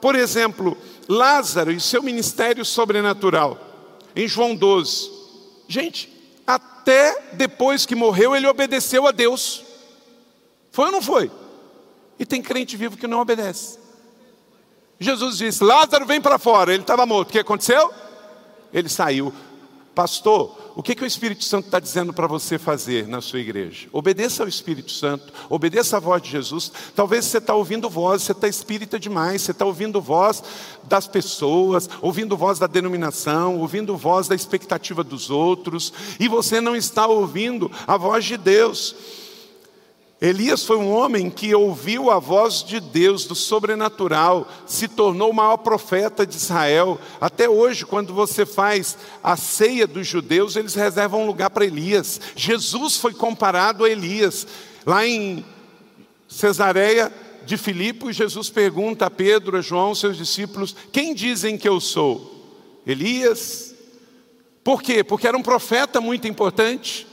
Por 0.00 0.14
exemplo, 0.14 0.76
Lázaro 1.08 1.72
e 1.72 1.80
seu 1.80 2.02
ministério 2.02 2.64
sobrenatural, 2.64 3.58
em 4.14 4.28
João 4.28 4.54
12. 4.54 5.10
Gente, 5.66 6.12
até 6.46 7.32
depois 7.34 7.86
que 7.86 7.94
morreu, 7.94 8.36
ele 8.36 8.46
obedeceu 8.46 9.06
a 9.06 9.12
Deus. 9.12 9.64
Foi 10.72 10.86
ou 10.86 10.92
não 10.92 11.02
foi? 11.02 11.30
E 12.18 12.26
tem 12.26 12.42
crente 12.42 12.76
vivo 12.76 12.96
que 12.96 13.06
não 13.06 13.20
obedece. 13.20 13.78
Jesus 14.98 15.38
disse: 15.38 15.62
Lázaro, 15.62 16.06
vem 16.06 16.20
para 16.20 16.38
fora. 16.38 16.72
Ele 16.72 16.82
estava 16.82 17.06
morto. 17.06 17.28
O 17.28 17.32
que 17.32 17.38
aconteceu? 17.38 17.92
Ele 18.72 18.88
saiu. 18.88 19.32
Pastor, 19.94 20.56
o 20.74 20.82
que, 20.82 20.94
que 20.94 21.04
o 21.04 21.06
Espírito 21.06 21.44
Santo 21.44 21.66
está 21.66 21.78
dizendo 21.78 22.14
para 22.14 22.26
você 22.26 22.58
fazer 22.58 23.06
na 23.06 23.20
sua 23.20 23.40
igreja? 23.40 23.88
Obedeça 23.92 24.42
ao 24.42 24.48
Espírito 24.48 24.90
Santo, 24.90 25.30
obedeça 25.50 25.98
a 25.98 26.00
voz 26.00 26.22
de 26.22 26.30
Jesus. 26.30 26.72
Talvez 26.94 27.26
você 27.26 27.36
está 27.36 27.54
ouvindo 27.54 27.90
voz, 27.90 28.22
você 28.22 28.32
está 28.32 28.48
espírita 28.48 28.98
demais, 28.98 29.42
você 29.42 29.50
está 29.50 29.66
ouvindo 29.66 30.00
voz 30.00 30.42
das 30.84 31.06
pessoas, 31.06 31.90
ouvindo 32.00 32.38
voz 32.38 32.58
da 32.58 32.66
denominação, 32.66 33.58
ouvindo 33.58 33.94
voz 33.94 34.28
da 34.28 34.34
expectativa 34.34 35.04
dos 35.04 35.28
outros, 35.28 35.92
e 36.18 36.26
você 36.26 36.58
não 36.58 36.74
está 36.74 37.06
ouvindo 37.06 37.70
a 37.86 37.98
voz 37.98 38.24
de 38.24 38.38
Deus. 38.38 38.96
Elias 40.22 40.64
foi 40.64 40.76
um 40.76 40.88
homem 40.88 41.28
que 41.28 41.52
ouviu 41.52 42.08
a 42.08 42.20
voz 42.20 42.62
de 42.62 42.78
Deus, 42.78 43.24
do 43.24 43.34
sobrenatural, 43.34 44.48
se 44.68 44.86
tornou 44.86 45.30
o 45.30 45.34
maior 45.34 45.56
profeta 45.56 46.24
de 46.24 46.36
Israel. 46.36 46.96
Até 47.20 47.48
hoje, 47.48 47.84
quando 47.84 48.14
você 48.14 48.46
faz 48.46 48.96
a 49.20 49.36
ceia 49.36 49.84
dos 49.84 50.06
judeus, 50.06 50.54
eles 50.54 50.76
reservam 50.76 51.24
um 51.24 51.26
lugar 51.26 51.50
para 51.50 51.64
Elias. 51.64 52.20
Jesus 52.36 52.98
foi 52.98 53.12
comparado 53.12 53.84
a 53.84 53.90
Elias. 53.90 54.46
Lá 54.86 55.04
em 55.04 55.44
Cesareia 56.28 57.12
de 57.44 57.56
Filipos, 57.56 58.14
Jesus 58.14 58.48
pergunta 58.48 59.06
a 59.06 59.10
Pedro, 59.10 59.56
a 59.56 59.60
João, 59.60 59.92
seus 59.92 60.16
discípulos: 60.16 60.76
Quem 60.92 61.14
dizem 61.14 61.58
que 61.58 61.68
eu 61.68 61.80
sou? 61.80 62.80
Elias. 62.86 63.74
Por 64.62 64.80
quê? 64.84 65.02
Porque 65.02 65.26
era 65.26 65.36
um 65.36 65.42
profeta 65.42 66.00
muito 66.00 66.28
importante. 66.28 67.08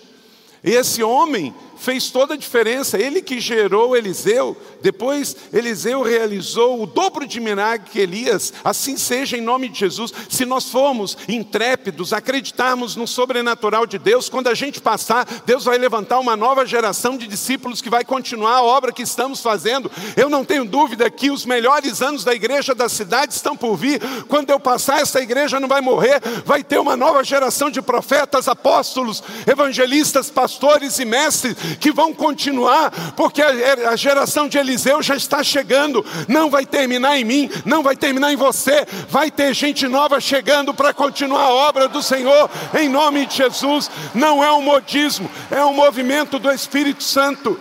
Esse 0.64 1.02
homem 1.02 1.56
fez 1.80 2.10
toda 2.12 2.34
a 2.34 2.38
diferença. 2.38 2.98
Ele 2.98 3.22
que 3.22 3.40
gerou 3.40 3.96
Eliseu, 3.96 4.56
depois 4.82 5.36
Eliseu 5.52 6.02
realizou 6.02 6.84
o 6.84 6.86
dobro 6.86 7.26
de 7.26 7.40
milagre 7.40 7.90
que 7.92 8.00
Elias. 8.00 8.54
Assim 8.64 8.98
seja 8.98 9.38
em 9.38 9.42
nome 9.42 9.70
de 9.70 9.80
Jesus. 9.80 10.14
Se 10.30 10.46
nós 10.46 10.70
formos 10.70 11.18
intrépidos, 11.28 12.14
acreditarmos 12.14 12.96
no 12.96 13.08
sobrenatural 13.08 13.86
de 13.86 13.98
Deus, 13.98 14.30
quando 14.30 14.48
a 14.48 14.54
gente 14.54 14.82
passar, 14.82 15.26
Deus 15.46 15.64
vai 15.64 15.78
levantar 15.78 16.20
uma 16.20 16.36
nova 16.36 16.66
geração 16.66 17.18
de 17.18 17.28
discípulos 17.28 17.82
que 17.82 17.90
vai 17.90 18.04
continuar 18.04 18.58
a 18.58 18.64
obra 18.64 18.92
que 18.92 19.02
estamos 19.02 19.42
fazendo. 19.42 19.90
Eu 20.16 20.30
não 20.30 20.44
tenho 20.44 20.66
dúvida 20.66 21.10
que 21.10 21.32
os 21.32 21.46
melhores 21.46 22.02
anos 22.02 22.24
da 22.24 22.34
igreja 22.34 22.76
da 22.76 22.90
cidade 22.90 23.34
estão 23.34 23.56
por 23.56 23.76
vir. 23.76 24.02
Quando 24.28 24.50
eu 24.50 24.60
passar, 24.60 25.02
essa 25.02 25.22
igreja 25.22 25.60
não 25.60 25.68
vai 25.68 25.82
morrer, 25.82 26.22
vai 26.46 26.64
ter 26.64 26.78
uma 26.78 26.98
nova 26.98 27.24
geração 27.24 27.70
de 27.70 27.82
profetas, 27.82 28.48
apóstolos, 28.48 29.24
evangelistas, 29.48 30.30
pastores 30.30 31.00
e 31.00 31.06
mestres 31.06 31.69
que 31.80 31.92
vão 31.92 32.14
continuar, 32.14 33.14
porque 33.16 33.42
a 33.42 33.96
geração 33.96 34.48
de 34.48 34.58
Eliseu 34.58 35.02
já 35.02 35.16
está 35.16 35.44
chegando, 35.44 36.06
não 36.28 36.50
vai 36.50 36.66
terminar 36.66 37.18
em 37.18 37.24
mim, 37.24 37.50
não 37.66 37.84
vai 37.84 37.96
terminar 37.96 38.32
em 38.32 38.36
você, 38.36 38.86
vai 39.10 39.30
ter 39.30 39.54
gente 39.54 39.88
nova 39.88 40.20
chegando 40.20 40.74
para 40.74 40.94
continuar 40.94 41.44
a 41.44 41.54
obra 41.54 41.88
do 41.88 42.02
Senhor, 42.02 42.50
em 42.80 42.90
nome 42.90 43.26
de 43.26 43.38
Jesus. 43.38 43.90
Não 44.14 44.44
é 44.44 44.52
um 44.52 44.62
modismo, 44.62 45.30
é 45.52 45.64
um 45.64 45.74
movimento 45.74 46.40
do 46.40 46.52
Espírito 46.52 47.04
Santo. 47.04 47.60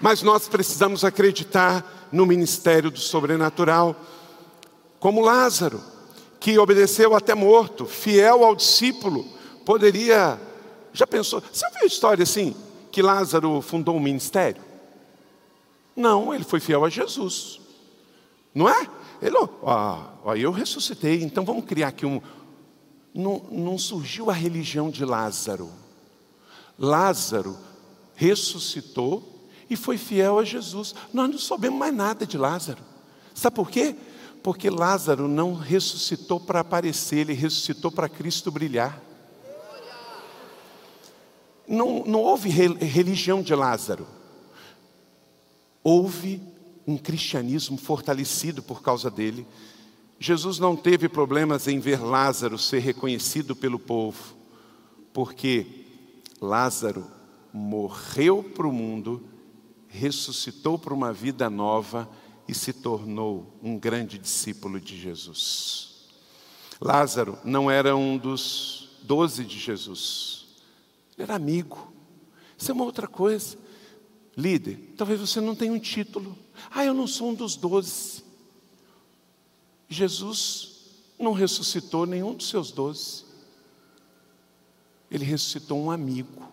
Mas 0.00 0.22
nós 0.22 0.48
precisamos 0.48 1.04
acreditar 1.04 2.08
no 2.10 2.26
ministério 2.26 2.90
do 2.90 2.98
sobrenatural, 2.98 3.96
como 4.98 5.20
Lázaro, 5.20 5.80
que 6.38 6.58
obedeceu 6.58 7.14
até 7.14 7.34
morto, 7.34 7.86
fiel 7.86 8.44
ao 8.44 8.54
discípulo, 8.54 9.24
poderia. 9.64 10.38
Já 10.92 11.06
pensou? 11.06 11.42
Você 11.52 11.64
ouviu 11.66 11.82
a 11.82 11.86
história 11.86 12.22
assim? 12.24 12.54
Que 12.92 13.00
Lázaro 13.00 13.62
fundou 13.62 13.96
um 13.96 14.00
ministério? 14.00 14.62
Não, 15.96 16.32
ele 16.32 16.44
foi 16.44 16.60
fiel 16.60 16.84
a 16.84 16.90
Jesus. 16.90 17.58
Não 18.54 18.68
é? 18.68 18.86
Ele, 19.20 19.36
ó, 19.36 19.48
ó, 20.24 20.34
eu 20.34 20.52
ressuscitei, 20.52 21.22
então 21.22 21.44
vamos 21.44 21.64
criar 21.64 21.88
aqui 21.88 22.04
um. 22.04 22.20
Não, 23.14 23.42
não 23.50 23.78
surgiu 23.78 24.30
a 24.30 24.32
religião 24.34 24.90
de 24.90 25.04
Lázaro. 25.04 25.70
Lázaro 26.78 27.56
ressuscitou 28.14 29.48
e 29.68 29.76
foi 29.76 29.96
fiel 29.96 30.38
a 30.38 30.44
Jesus. 30.44 30.94
Nós 31.12 31.30
não 31.30 31.38
soubemos 31.38 31.78
mais 31.78 31.94
nada 31.94 32.26
de 32.26 32.36
Lázaro. 32.36 32.82
Sabe 33.34 33.56
por 33.56 33.70
quê? 33.70 33.96
Porque 34.42 34.68
Lázaro 34.68 35.28
não 35.28 35.54
ressuscitou 35.54 36.40
para 36.40 36.60
aparecer, 36.60 37.18
ele 37.18 37.32
ressuscitou 37.32 37.90
para 37.90 38.08
Cristo 38.08 38.50
brilhar. 38.50 39.00
Não, 41.72 42.04
não 42.04 42.20
houve 42.20 42.50
religião 42.50 43.40
de 43.40 43.54
Lázaro. 43.54 44.06
Houve 45.82 46.38
um 46.86 46.98
cristianismo 46.98 47.78
fortalecido 47.78 48.62
por 48.62 48.82
causa 48.82 49.10
dele. 49.10 49.46
Jesus 50.20 50.58
não 50.58 50.76
teve 50.76 51.08
problemas 51.08 51.66
em 51.66 51.80
ver 51.80 51.98
Lázaro 51.98 52.58
ser 52.58 52.80
reconhecido 52.80 53.56
pelo 53.56 53.78
povo, 53.78 54.34
porque 55.14 55.86
Lázaro 56.42 57.06
morreu 57.50 58.44
para 58.44 58.68
o 58.68 58.72
mundo, 58.72 59.26
ressuscitou 59.88 60.78
para 60.78 60.92
uma 60.92 61.10
vida 61.10 61.48
nova 61.48 62.06
e 62.46 62.52
se 62.54 62.74
tornou 62.74 63.58
um 63.62 63.78
grande 63.78 64.18
discípulo 64.18 64.78
de 64.78 65.00
Jesus. 65.00 66.06
Lázaro 66.78 67.38
não 67.42 67.70
era 67.70 67.96
um 67.96 68.18
dos 68.18 68.90
doze 69.02 69.42
de 69.42 69.58
Jesus, 69.58 70.41
era 71.22 71.34
amigo. 71.34 71.92
Isso 72.56 72.70
é 72.70 72.74
uma 72.74 72.84
outra 72.84 73.06
coisa. 73.06 73.56
Líder, 74.36 74.94
talvez 74.96 75.20
você 75.20 75.40
não 75.40 75.54
tenha 75.54 75.72
um 75.72 75.78
título. 75.78 76.36
Ah, 76.70 76.84
eu 76.84 76.94
não 76.94 77.06
sou 77.06 77.30
um 77.30 77.34
dos 77.34 77.56
doze. 77.56 78.24
Jesus 79.88 80.72
não 81.18 81.32
ressuscitou 81.32 82.06
nenhum 82.06 82.34
dos 82.34 82.48
seus 82.48 82.70
doze. 82.70 83.24
Ele 85.10 85.24
ressuscitou 85.24 85.78
um 85.78 85.90
amigo. 85.90 86.50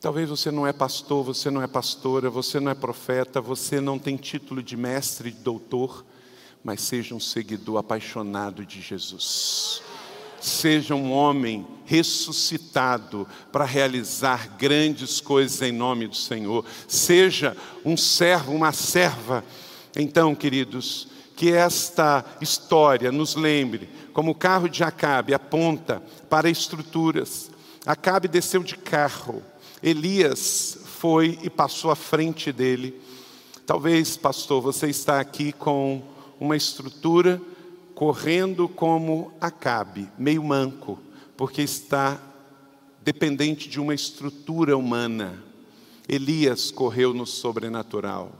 Talvez 0.00 0.28
você 0.28 0.50
não 0.50 0.66
é 0.66 0.72
pastor, 0.72 1.24
você 1.24 1.50
não 1.50 1.60
é 1.60 1.66
pastora, 1.66 2.30
você 2.30 2.60
não 2.60 2.70
é 2.70 2.74
profeta, 2.74 3.40
você 3.40 3.80
não 3.80 3.98
tem 3.98 4.16
título 4.16 4.62
de 4.62 4.76
mestre, 4.76 5.32
de 5.32 5.38
doutor, 5.38 6.04
mas 6.62 6.82
seja 6.82 7.14
um 7.14 7.20
seguidor 7.20 7.78
apaixonado 7.78 8.64
de 8.64 8.80
Jesus. 8.80 9.82
Seja 10.40 10.94
um 10.94 11.12
homem 11.12 11.66
ressuscitado 11.84 13.26
para 13.50 13.64
realizar 13.64 14.56
grandes 14.58 15.20
coisas 15.20 15.62
em 15.62 15.72
nome 15.72 16.06
do 16.06 16.16
Senhor. 16.16 16.64
Seja 16.86 17.56
um 17.84 17.96
servo, 17.96 18.52
uma 18.52 18.72
serva. 18.72 19.42
Então, 19.96 20.34
queridos, 20.34 21.08
que 21.34 21.52
esta 21.52 22.24
história 22.40 23.10
nos 23.10 23.34
lembre 23.34 23.88
como 24.12 24.32
o 24.32 24.34
carro 24.34 24.68
de 24.68 24.82
Acabe 24.82 25.32
aponta 25.32 26.02
para 26.28 26.50
estruturas. 26.50 27.50
Acabe 27.86 28.28
desceu 28.28 28.62
de 28.62 28.76
carro, 28.76 29.42
Elias 29.82 30.78
foi 30.98 31.38
e 31.42 31.48
passou 31.48 31.90
à 31.90 31.96
frente 31.96 32.52
dele. 32.52 33.00
Talvez, 33.64 34.16
pastor, 34.16 34.60
você 34.60 34.88
está 34.88 35.20
aqui 35.20 35.52
com 35.52 36.02
uma 36.40 36.56
estrutura 36.56 37.40
correndo 37.98 38.68
como 38.68 39.32
Acabe, 39.40 40.08
meio 40.16 40.44
manco, 40.44 41.00
porque 41.36 41.62
está 41.62 42.22
dependente 43.02 43.68
de 43.68 43.80
uma 43.80 43.92
estrutura 43.92 44.76
humana. 44.76 45.42
Elias 46.08 46.70
correu 46.70 47.12
no 47.12 47.26
sobrenatural. 47.26 48.30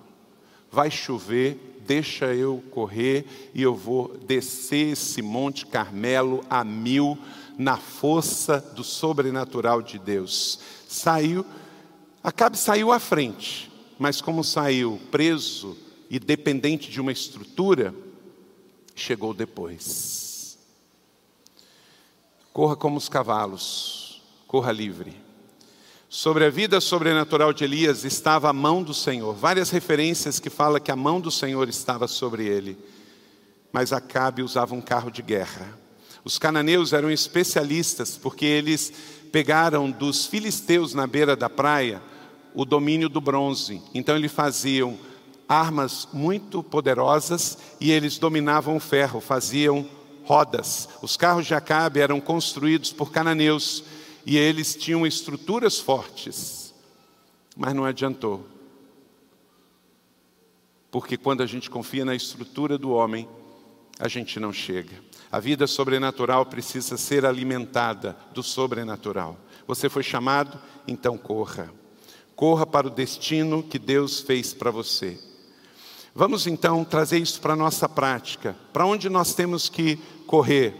Vai 0.70 0.92
chover, 0.92 1.80
deixa 1.84 2.32
eu 2.32 2.62
correr 2.70 3.50
e 3.52 3.60
eu 3.60 3.74
vou 3.74 4.16
descer 4.28 4.92
esse 4.92 5.20
Monte 5.22 5.66
Carmelo 5.66 6.44
a 6.48 6.62
mil 6.62 7.18
na 7.58 7.78
força 7.78 8.60
do 8.60 8.84
sobrenatural 8.84 9.82
de 9.82 9.98
Deus. 9.98 10.60
Saiu, 10.86 11.44
Acabe 12.22 12.56
saiu 12.56 12.92
à 12.92 13.00
frente, 13.00 13.72
mas 13.98 14.20
como 14.20 14.44
saiu 14.44 15.00
preso 15.10 15.76
e 16.08 16.20
dependente 16.20 16.88
de 16.88 17.00
uma 17.00 17.10
estrutura, 17.10 17.92
chegou 18.98 19.32
depois. 19.32 20.58
Corra 22.52 22.76
como 22.76 22.96
os 22.96 23.08
cavalos, 23.08 24.22
corra 24.46 24.72
livre. 24.72 25.14
Sobre 26.08 26.44
a 26.44 26.50
vida 26.50 26.80
sobrenatural 26.80 27.52
de 27.52 27.64
Elias 27.64 28.04
estava 28.04 28.48
a 28.48 28.52
mão 28.52 28.82
do 28.82 28.94
Senhor. 28.94 29.34
Várias 29.34 29.70
referências 29.70 30.40
que 30.40 30.48
falam 30.48 30.80
que 30.80 30.90
a 30.90 30.96
mão 30.96 31.20
do 31.20 31.30
Senhor 31.30 31.68
estava 31.68 32.08
sobre 32.08 32.46
ele. 32.46 32.78
Mas 33.70 33.92
Acabe 33.92 34.42
usava 34.42 34.74
um 34.74 34.80
carro 34.80 35.10
de 35.10 35.20
guerra. 35.20 35.78
Os 36.24 36.38
cananeus 36.38 36.92
eram 36.92 37.10
especialistas 37.10 38.16
porque 38.16 38.46
eles 38.46 38.92
pegaram 39.30 39.90
dos 39.90 40.26
filisteus 40.26 40.94
na 40.94 41.06
beira 41.06 41.36
da 41.36 41.50
praia 41.50 42.02
o 42.54 42.64
domínio 42.64 43.08
do 43.08 43.20
bronze. 43.20 43.80
Então 43.94 44.16
eles 44.16 44.32
faziam 44.32 44.98
armas 45.48 46.06
muito 46.12 46.62
poderosas 46.62 47.56
e 47.80 47.90
eles 47.90 48.18
dominavam 48.18 48.76
o 48.76 48.80
ferro, 48.80 49.20
faziam 49.20 49.88
rodas. 50.24 50.88
Os 51.00 51.16
carros 51.16 51.46
de 51.46 51.54
Acabe 51.54 52.00
eram 52.00 52.20
construídos 52.20 52.92
por 52.92 53.10
cananeus 53.10 53.82
e 54.26 54.36
eles 54.36 54.76
tinham 54.76 55.06
estruturas 55.06 55.80
fortes. 55.80 56.74
Mas 57.56 57.74
não 57.74 57.84
adiantou. 57.84 58.46
Porque 60.90 61.16
quando 61.16 61.42
a 61.42 61.46
gente 61.46 61.70
confia 61.70 62.04
na 62.04 62.14
estrutura 62.14 62.76
do 62.76 62.90
homem, 62.90 63.28
a 63.98 64.06
gente 64.06 64.38
não 64.38 64.52
chega. 64.52 65.02
A 65.30 65.40
vida 65.40 65.66
sobrenatural 65.66 66.46
precisa 66.46 66.96
ser 66.96 67.26
alimentada 67.26 68.16
do 68.32 68.42
sobrenatural. 68.42 69.38
Você 69.66 69.88
foi 69.88 70.02
chamado, 70.02 70.58
então 70.86 71.18
corra. 71.18 71.72
Corra 72.34 72.66
para 72.66 72.86
o 72.86 72.90
destino 72.90 73.62
que 73.62 73.78
Deus 73.78 74.20
fez 74.20 74.54
para 74.54 74.70
você. 74.70 75.18
Vamos 76.18 76.48
então 76.48 76.82
trazer 76.82 77.18
isso 77.18 77.40
para 77.40 77.52
a 77.52 77.56
nossa 77.56 77.88
prática. 77.88 78.56
Para 78.72 78.84
onde 78.84 79.08
nós 79.08 79.34
temos 79.34 79.68
que 79.68 80.00
correr? 80.26 80.74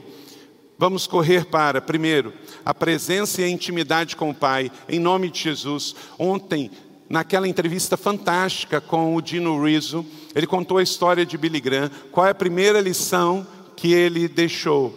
Vamos 0.76 1.06
correr 1.06 1.44
para, 1.44 1.80
primeiro, 1.80 2.32
a 2.64 2.74
presença 2.74 3.40
e 3.40 3.44
a 3.44 3.48
intimidade 3.48 4.16
com 4.16 4.30
o 4.30 4.34
Pai, 4.34 4.68
em 4.88 4.98
nome 4.98 5.30
de 5.30 5.38
Jesus. 5.38 5.94
Ontem, 6.18 6.72
naquela 7.08 7.46
entrevista 7.46 7.96
fantástica 7.96 8.80
com 8.80 9.14
o 9.14 9.22
Dino 9.22 9.64
Rizzo, 9.64 10.04
ele 10.34 10.44
contou 10.44 10.78
a 10.78 10.82
história 10.82 11.24
de 11.24 11.38
Billy 11.38 11.60
Graham. 11.60 11.88
Qual 12.10 12.26
é 12.26 12.30
a 12.30 12.34
primeira 12.34 12.80
lição 12.80 13.46
que 13.76 13.92
ele 13.92 14.26
deixou? 14.26 14.92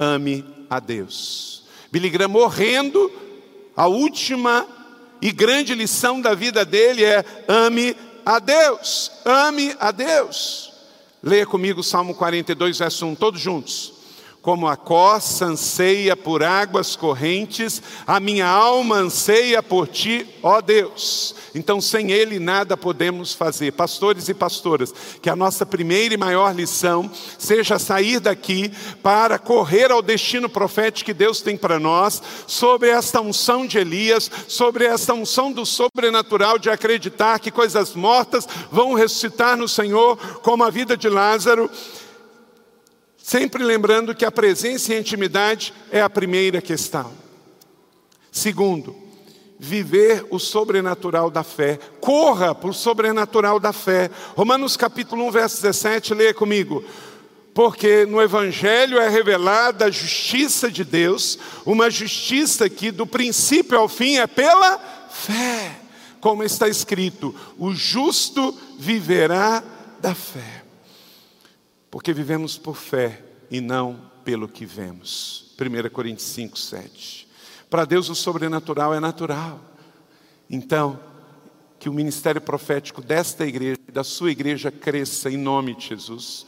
Ame 0.00 0.46
a 0.70 0.80
Deus. 0.80 1.64
Billy 1.90 2.08
Graham 2.08 2.28
morrendo, 2.28 3.12
a 3.76 3.86
última 3.86 4.66
e 5.20 5.30
grande 5.30 5.74
lição 5.74 6.22
da 6.22 6.34
vida 6.34 6.64
dele 6.64 7.04
é 7.04 7.22
ame 7.46 7.94
a 8.24 8.38
Deus, 8.38 9.10
ame 9.24 9.76
a 9.78 9.90
Deus. 9.90 10.72
Leia 11.22 11.46
comigo 11.46 11.80
o 11.80 11.84
Salmo 11.84 12.14
42, 12.14 12.78
verso 12.78 13.06
1, 13.06 13.14
todos 13.16 13.40
juntos 13.40 13.91
como 14.42 14.66
a 14.66 14.76
coça 14.76 15.46
anseia 15.46 16.16
por 16.16 16.42
águas 16.42 16.96
correntes, 16.96 17.80
a 18.04 18.18
minha 18.18 18.48
alma 18.48 18.96
anseia 18.96 19.62
por 19.62 19.86
ti, 19.86 20.26
ó 20.42 20.60
Deus. 20.60 21.36
Então, 21.54 21.80
sem 21.80 22.10
Ele 22.10 22.40
nada 22.40 22.76
podemos 22.76 23.32
fazer. 23.32 23.70
Pastores 23.70 24.28
e 24.28 24.34
pastoras, 24.34 24.92
que 25.22 25.30
a 25.30 25.36
nossa 25.36 25.64
primeira 25.64 26.14
e 26.14 26.16
maior 26.16 26.52
lição 26.54 27.08
seja 27.38 27.78
sair 27.78 28.18
daqui 28.18 28.72
para 29.00 29.38
correr 29.38 29.92
ao 29.92 30.02
destino 30.02 30.48
profético 30.48 31.06
que 31.06 31.14
Deus 31.14 31.40
tem 31.40 31.56
para 31.56 31.78
nós, 31.78 32.20
sobre 32.46 32.88
esta 32.88 33.20
unção 33.20 33.64
de 33.64 33.78
Elias, 33.78 34.28
sobre 34.48 34.86
esta 34.86 35.14
unção 35.14 35.52
do 35.52 35.64
sobrenatural 35.64 36.58
de 36.58 36.68
acreditar 36.68 37.38
que 37.38 37.50
coisas 37.50 37.94
mortas 37.94 38.48
vão 38.72 38.94
ressuscitar 38.94 39.56
no 39.56 39.68
Senhor, 39.68 40.16
como 40.42 40.64
a 40.64 40.70
vida 40.70 40.96
de 40.96 41.08
Lázaro 41.08 41.70
Sempre 43.22 43.62
lembrando 43.62 44.16
que 44.16 44.24
a 44.24 44.32
presença 44.32 44.92
e 44.92 44.96
a 44.96 45.00
intimidade 45.00 45.72
é 45.92 46.02
a 46.02 46.10
primeira 46.10 46.60
questão. 46.60 47.12
Segundo, 48.32 48.96
viver 49.60 50.26
o 50.28 50.40
sobrenatural 50.40 51.30
da 51.30 51.44
fé. 51.44 51.78
Corra 52.00 52.52
para 52.52 52.70
o 52.70 52.74
sobrenatural 52.74 53.60
da 53.60 53.72
fé. 53.72 54.10
Romanos 54.34 54.76
capítulo 54.76 55.24
1, 55.28 55.30
verso 55.30 55.62
17, 55.62 56.14
leia 56.14 56.34
comigo. 56.34 56.84
Porque 57.54 58.04
no 58.06 58.20
Evangelho 58.20 58.98
é 58.98 59.08
revelada 59.08 59.84
a 59.84 59.90
justiça 59.90 60.68
de 60.68 60.82
Deus, 60.82 61.38
uma 61.64 61.88
justiça 61.88 62.68
que 62.68 62.90
do 62.90 63.06
princípio 63.06 63.78
ao 63.78 63.88
fim 63.88 64.16
é 64.16 64.26
pela 64.26 64.80
fé. 65.08 65.76
Como 66.20 66.42
está 66.42 66.66
escrito: 66.66 67.32
o 67.56 67.72
justo 67.72 68.58
viverá 68.80 69.62
da 70.00 70.12
fé 70.12 70.61
porque 71.92 72.14
vivemos 72.14 72.56
por 72.56 72.74
fé 72.74 73.22
e 73.50 73.60
não 73.60 74.00
pelo 74.24 74.48
que 74.48 74.64
vemos. 74.64 75.54
1 75.60 75.90
Coríntios 75.90 76.26
5, 76.28 76.58
7. 76.58 77.28
Para 77.68 77.84
Deus 77.84 78.08
o 78.08 78.14
sobrenatural 78.14 78.94
é 78.94 78.98
natural. 78.98 79.60
Então, 80.48 80.98
que 81.78 81.90
o 81.90 81.92
ministério 81.92 82.40
profético 82.40 83.02
desta 83.02 83.46
igreja, 83.46 83.78
da 83.92 84.02
sua 84.02 84.30
igreja, 84.30 84.70
cresça 84.70 85.30
em 85.30 85.36
nome 85.36 85.74
de 85.76 85.88
Jesus, 85.88 86.46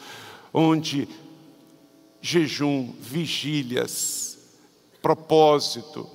onde 0.50 1.06
jejum, 2.22 2.94
vigílias, 2.98 4.38
propósito, 5.02 6.08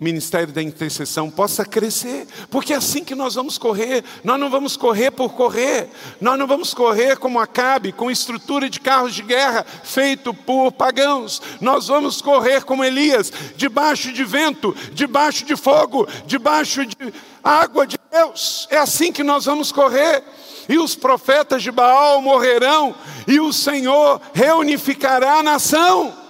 ministério 0.00 0.52
da 0.52 0.62
intercessão 0.62 1.28
possa 1.28 1.64
crescer, 1.64 2.26
porque 2.50 2.72
é 2.72 2.76
assim 2.76 3.02
que 3.02 3.16
nós 3.16 3.34
vamos 3.34 3.58
correr. 3.58 4.04
Nós 4.22 4.38
não 4.38 4.48
vamos 4.48 4.76
correr 4.76 5.10
por 5.10 5.32
correr, 5.32 5.88
nós 6.20 6.38
não 6.38 6.46
vamos 6.46 6.72
correr 6.72 7.16
como 7.16 7.40
Acabe, 7.40 7.92
com 7.92 8.10
estrutura 8.10 8.70
de 8.70 8.78
carros 8.78 9.14
de 9.14 9.22
guerra 9.22 9.66
feito 9.82 10.32
por 10.32 10.70
pagãos. 10.70 11.42
Nós 11.60 11.88
vamos 11.88 12.22
correr 12.22 12.62
como 12.62 12.84
Elias, 12.84 13.32
debaixo 13.56 14.12
de 14.12 14.24
vento, 14.24 14.74
debaixo 14.92 15.44
de 15.44 15.56
fogo, 15.56 16.06
debaixo 16.26 16.86
de 16.86 17.12
água 17.42 17.86
de 17.86 17.98
Deus. 18.10 18.68
É 18.70 18.78
assim 18.78 19.10
que 19.12 19.24
nós 19.24 19.46
vamos 19.46 19.72
correr. 19.72 20.22
E 20.68 20.78
os 20.78 20.94
profetas 20.94 21.62
de 21.62 21.70
Baal 21.70 22.20
morrerão, 22.20 22.94
e 23.26 23.40
o 23.40 23.54
Senhor 23.54 24.20
reunificará 24.34 25.38
a 25.38 25.42
nação. 25.42 26.27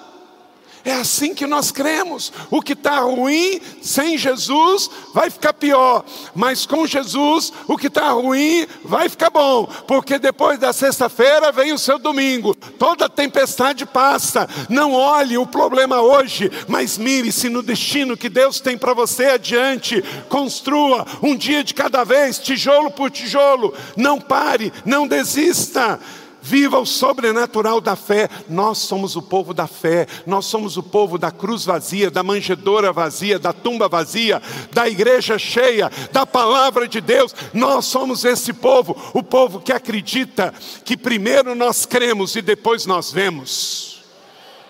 É 0.84 0.92
assim 0.92 1.34
que 1.34 1.46
nós 1.46 1.70
cremos. 1.70 2.32
O 2.50 2.62
que 2.62 2.72
está 2.72 3.00
ruim 3.00 3.60
sem 3.82 4.16
Jesus 4.16 4.90
vai 5.12 5.30
ficar 5.30 5.52
pior, 5.52 6.04
mas 6.34 6.66
com 6.66 6.86
Jesus 6.86 7.52
o 7.66 7.76
que 7.76 7.88
está 7.88 8.10
ruim 8.10 8.66
vai 8.84 9.08
ficar 9.08 9.30
bom, 9.30 9.66
porque 9.86 10.18
depois 10.18 10.58
da 10.58 10.72
sexta-feira 10.72 11.52
vem 11.52 11.72
o 11.72 11.78
seu 11.78 11.98
domingo. 11.98 12.54
Toda 12.54 13.08
tempestade 13.08 13.84
passa. 13.84 14.48
Não 14.68 14.92
olhe 14.92 15.36
o 15.36 15.46
problema 15.46 16.00
hoje, 16.00 16.50
mas 16.66 16.98
mire-se 16.98 17.48
no 17.48 17.62
destino 17.62 18.16
que 18.16 18.28
Deus 18.28 18.60
tem 18.60 18.76
para 18.78 18.94
você 18.94 19.26
adiante. 19.26 20.02
Construa 20.28 21.06
um 21.22 21.36
dia 21.36 21.64
de 21.64 21.74
cada 21.74 22.04
vez, 22.04 22.38
tijolo 22.38 22.90
por 22.90 23.10
tijolo. 23.10 23.74
Não 23.96 24.20
pare, 24.20 24.72
não 24.84 25.06
desista. 25.06 25.98
Viva 26.40 26.79
o 26.79 26.87
sobrenatural 26.87 27.81
da 27.81 27.96
fé. 27.96 28.29
Nós 28.48 28.79
somos 28.79 29.16
o 29.16 29.22
povo 29.22 29.53
da 29.53 29.66
fé. 29.66 30.07
Nós 30.27 30.46
somos 30.46 30.77
o 30.77 30.83
povo 30.83 31.18
da 31.18 31.31
cruz 31.31 31.64
vazia, 31.64 32.11
da 32.11 32.22
manjedoura 32.22 32.92
vazia, 32.92 33.38
da 33.38 33.53
tumba 33.53 33.88
vazia, 33.88 34.40
da 34.72 34.88
igreja 34.88 35.38
cheia, 35.38 35.90
da 36.12 36.24
palavra 36.24 36.87
de 36.87 37.01
Deus. 37.01 37.35
Nós 37.53 37.85
somos 37.87 38.24
esse 38.24 38.53
povo, 38.53 38.96
o 39.12 39.22
povo 39.22 39.61
que 39.61 39.72
acredita 39.72 40.55
que 40.85 40.96
primeiro 40.96 41.55
nós 41.55 41.85
cremos 41.85 42.37
e 42.37 42.42
depois 42.42 42.87
nós 42.87 43.12
vemos. 43.12 43.97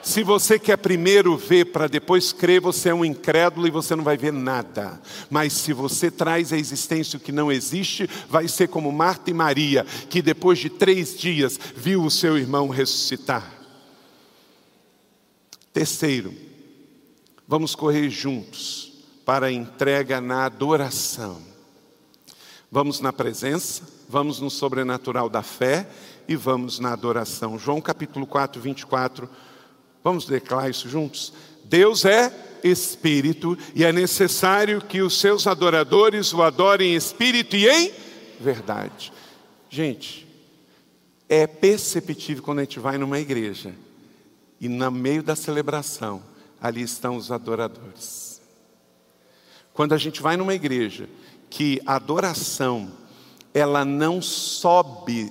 Se 0.02 0.22
você 0.22 0.58
quer 0.58 0.76
primeiro 0.76 1.37
ver 1.37 1.66
para 1.66 1.88
depois 1.88 2.32
crer, 2.32 2.61
você 2.61 2.88
é 2.90 2.94
um 2.94 3.04
incrédulo 3.04 3.66
e 3.66 3.70
você 3.70 3.94
não 3.96 4.04
vai 4.04 4.16
ver 4.16 4.32
nada. 4.32 5.00
Mas 5.28 5.52
se 5.52 5.72
você 5.72 6.11
traz 6.11 6.52
a 6.52 6.56
existência 6.56 7.16
o 7.16 7.20
que 7.20 7.32
não 7.32 7.50
existe, 7.50 8.08
vai 8.28 8.48
ser 8.48 8.68
como 8.68 8.92
Marta 8.92 9.30
e 9.30 9.34
Maria, 9.34 9.84
que 10.08 10.22
depois 10.22 10.58
de 10.58 10.70
três 10.70 11.18
dias 11.18 11.58
viu 11.76 12.04
o 12.04 12.11
seu 12.11 12.38
irmão 12.38 12.68
ressuscitar. 12.68 13.52
Terceiro, 15.72 16.34
vamos 17.46 17.74
correr 17.74 18.08
juntos 18.08 18.92
para 19.24 19.46
a 19.46 19.52
entrega 19.52 20.20
na 20.20 20.46
adoração. 20.46 21.42
Vamos 22.70 23.00
na 23.00 23.12
presença, 23.12 23.82
vamos 24.08 24.40
no 24.40 24.50
sobrenatural 24.50 25.28
da 25.28 25.42
fé 25.42 25.88
e 26.26 26.37
vamos 26.37 26.78
na 26.78 26.92
adoração. 26.92 27.58
João 27.58 27.80
capítulo 27.80 28.26
4, 28.26 28.61
24 28.61 29.28
Vamos 30.08 30.24
declarar 30.24 30.70
isso 30.70 30.88
juntos? 30.88 31.34
Deus 31.64 32.06
é 32.06 32.32
espírito 32.64 33.58
e 33.74 33.84
é 33.84 33.92
necessário 33.92 34.80
que 34.80 35.02
os 35.02 35.20
seus 35.20 35.46
adoradores 35.46 36.32
o 36.32 36.42
adorem 36.42 36.94
em 36.94 36.96
espírito 36.96 37.54
e 37.54 37.68
em 37.68 37.92
verdade. 38.40 39.12
Gente, 39.68 40.26
é 41.28 41.46
perceptível 41.46 42.42
quando 42.42 42.60
a 42.60 42.62
gente 42.62 42.80
vai 42.80 42.96
numa 42.96 43.18
igreja 43.18 43.74
e 44.58 44.66
no 44.66 44.90
meio 44.90 45.22
da 45.22 45.36
celebração, 45.36 46.22
ali 46.58 46.80
estão 46.80 47.14
os 47.14 47.30
adoradores. 47.30 48.40
Quando 49.74 49.92
a 49.92 49.98
gente 49.98 50.22
vai 50.22 50.38
numa 50.38 50.54
igreja 50.54 51.06
que 51.50 51.82
a 51.84 51.96
adoração 51.96 52.90
ela 53.52 53.84
não 53.84 54.22
sobe, 54.22 55.30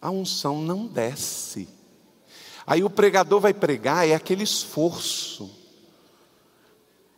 a 0.00 0.10
unção 0.10 0.62
não 0.62 0.86
desce. 0.86 1.79
Aí 2.70 2.84
o 2.84 2.88
pregador 2.88 3.40
vai 3.40 3.52
pregar, 3.52 4.06
é 4.06 4.14
aquele 4.14 4.44
esforço. 4.44 5.50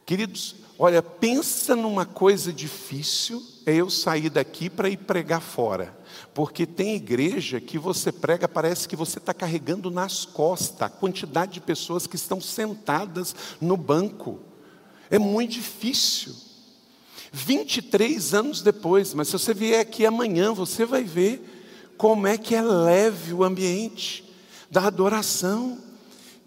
Queridos, 0.07 0.55
olha, 0.79 1.03
pensa 1.03 1.77
numa 1.77 2.07
coisa 2.07 2.51
difícil, 2.51 3.43
é 3.67 3.75
eu 3.75 3.91
sair 3.91 4.31
daqui 4.31 4.71
para 4.71 4.89
ir 4.89 4.97
pregar 4.97 5.43
fora. 5.43 5.95
Porque 6.33 6.65
tem 6.65 6.95
igreja 6.95 7.61
que 7.61 7.79
você 7.79 8.11
prega, 8.11 8.49
parece 8.49 8.89
que 8.89 8.97
você 8.97 9.19
está 9.19 9.35
carregando 9.35 9.91
nas 9.91 10.25
costas 10.25 10.81
a 10.81 10.89
quantidade 10.89 11.53
de 11.53 11.61
pessoas 11.61 12.07
que 12.07 12.17
estão 12.17 12.41
sentadas 12.41 13.37
no 13.61 13.77
banco. 13.77 14.41
É 15.11 15.19
muito 15.19 15.53
difícil. 15.53 16.35
23 17.31 18.33
anos 18.33 18.63
depois, 18.63 19.13
mas 19.13 19.29
se 19.29 19.35
você 19.35 19.53
vier 19.53 19.81
aqui 19.81 20.07
amanhã, 20.07 20.55
você 20.55 20.87
vai 20.87 21.05
ver 21.05 21.93
como 21.99 22.27
é 22.27 22.39
que 22.39 22.55
é 22.55 22.63
leve 22.63 23.35
o 23.35 23.45
ambiente 23.45 24.32
da 24.73 24.87
adoração. 24.87 25.79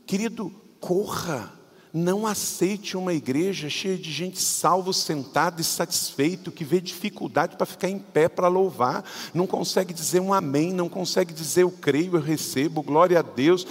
Querido, 0.07 0.51
corra. 0.79 1.53
Não 1.93 2.27
aceite 2.27 2.97
uma 2.97 3.13
igreja 3.13 3.69
cheia 3.69 3.97
de 3.97 4.11
gente 4.11 4.41
salvo, 4.41 4.91
sentado 4.91 5.61
e 5.61 5.63
satisfeito, 5.63 6.51
que 6.51 6.65
vê 6.65 6.81
dificuldade 6.81 7.55
para 7.55 7.65
ficar 7.65 7.88
em 7.88 7.99
pé 7.99 8.27
para 8.27 8.49
louvar, 8.49 9.05
não 9.33 9.47
consegue 9.47 9.93
dizer 9.93 10.19
um 10.19 10.33
amém, 10.33 10.73
não 10.73 10.89
consegue 10.89 11.33
dizer 11.33 11.61
eu 11.61 11.71
creio, 11.71 12.17
eu 12.17 12.21
recebo, 12.21 12.81
glória 12.81 13.19
a 13.19 13.21
Deus. 13.21 13.65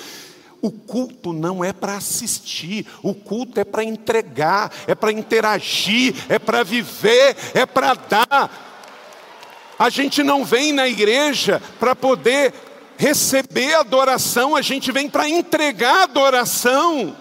O 0.63 0.71
culto 0.71 1.35
não 1.35 1.63
é 1.63 1.71
para 1.71 1.97
assistir, 1.97 2.87
o 3.03 3.13
culto 3.13 3.61
é 3.61 3.65
para 3.65 3.85
entregar, 3.85 4.73
é 4.87 4.95
para 4.95 5.13
interagir, 5.13 6.15
é 6.31 6.39
para 6.39 6.63
viver, 6.63 7.37
é 7.53 7.67
para 7.67 7.93
dar. 7.93 9.75
A 9.79 9.91
gente 9.91 10.23
não 10.23 10.47
vem 10.47 10.73
na 10.73 10.89
igreja 10.89 11.61
para 11.79 11.95
poder 11.95 12.55
receber 12.97 13.75
adoração, 13.75 14.57
a 14.57 14.63
gente 14.63 14.91
vem 14.93 15.09
para 15.09 15.29
entregar 15.29 16.05
adoração. 16.05 17.17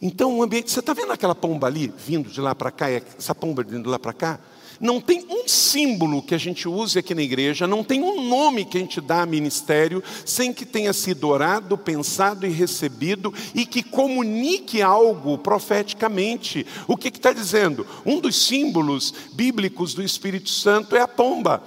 Então 0.00 0.38
o 0.38 0.42
ambiente, 0.42 0.70
você 0.70 0.80
está 0.80 0.92
vendo 0.92 1.12
aquela 1.12 1.34
pomba 1.34 1.66
ali, 1.66 1.92
vindo 2.06 2.30
de 2.30 2.40
lá 2.40 2.54
para 2.54 2.70
cá, 2.70 2.88
essa 2.90 3.34
pomba 3.34 3.64
vindo 3.64 3.82
de 3.82 3.88
lá 3.88 3.98
para 3.98 4.12
cá? 4.12 4.38
Não 4.80 5.00
tem 5.00 5.26
um 5.28 5.48
símbolo 5.48 6.22
que 6.22 6.36
a 6.36 6.38
gente 6.38 6.68
use 6.68 7.00
aqui 7.00 7.12
na 7.12 7.22
igreja, 7.22 7.66
não 7.66 7.82
tem 7.82 8.00
um 8.00 8.28
nome 8.28 8.64
que 8.64 8.76
a 8.78 8.80
gente 8.80 9.00
dá 9.00 9.22
a 9.22 9.26
ministério, 9.26 10.02
sem 10.24 10.52
que 10.52 10.64
tenha 10.64 10.92
sido 10.92 11.28
orado, 11.28 11.76
pensado 11.76 12.46
e 12.46 12.50
recebido, 12.50 13.34
e 13.54 13.66
que 13.66 13.82
comunique 13.82 14.80
algo 14.80 15.36
profeticamente. 15.36 16.64
O 16.86 16.96
que 16.96 17.08
está 17.08 17.32
dizendo? 17.32 17.84
Um 18.06 18.20
dos 18.20 18.36
símbolos 18.36 19.12
bíblicos 19.32 19.94
do 19.94 20.02
Espírito 20.02 20.48
Santo 20.48 20.94
é 20.94 21.00
a 21.00 21.08
pomba. 21.08 21.60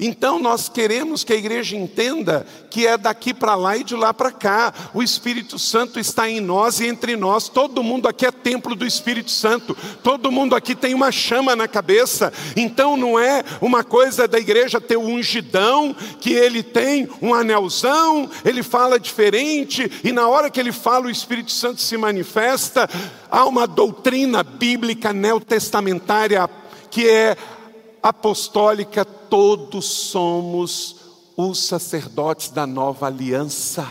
Então 0.00 0.38
nós 0.38 0.66
queremos 0.66 1.22
que 1.22 1.34
a 1.34 1.36
igreja 1.36 1.76
entenda 1.76 2.46
que 2.70 2.86
é 2.86 2.96
daqui 2.96 3.34
para 3.34 3.54
lá 3.54 3.76
e 3.76 3.84
de 3.84 3.94
lá 3.94 4.14
para 4.14 4.32
cá. 4.32 4.72
O 4.94 5.02
Espírito 5.02 5.58
Santo 5.58 6.00
está 6.00 6.28
em 6.28 6.40
nós 6.40 6.80
e 6.80 6.86
entre 6.86 7.16
nós. 7.16 7.50
Todo 7.50 7.82
mundo 7.82 8.08
aqui 8.08 8.24
é 8.24 8.32
templo 8.32 8.74
do 8.74 8.86
Espírito 8.86 9.30
Santo. 9.30 9.76
Todo 10.02 10.32
mundo 10.32 10.56
aqui 10.56 10.74
tem 10.74 10.94
uma 10.94 11.12
chama 11.12 11.54
na 11.54 11.68
cabeça. 11.68 12.32
Então 12.56 12.96
não 12.96 13.18
é 13.18 13.44
uma 13.60 13.84
coisa 13.84 14.26
da 14.26 14.38
igreja 14.38 14.80
ter 14.80 14.96
um 14.96 15.16
ungidão, 15.16 15.94
que 16.18 16.32
ele 16.32 16.62
tem 16.62 17.06
um 17.20 17.34
anelzão, 17.34 18.30
ele 18.42 18.62
fala 18.62 18.98
diferente 18.98 19.90
e 20.02 20.12
na 20.12 20.26
hora 20.28 20.48
que 20.48 20.58
ele 20.58 20.72
fala 20.72 21.06
o 21.06 21.10
Espírito 21.10 21.52
Santo 21.52 21.80
se 21.82 21.98
manifesta. 21.98 22.88
Há 23.30 23.44
uma 23.44 23.66
doutrina 23.66 24.42
bíblica 24.42 25.12
neotestamentária 25.12 26.48
que 26.90 27.08
é 27.08 27.36
apostólica, 28.02 29.04
todos 29.04 29.86
somos 29.86 30.96
os 31.36 31.58
sacerdotes 31.58 32.50
da 32.50 32.66
nova 32.66 33.06
aliança. 33.06 33.86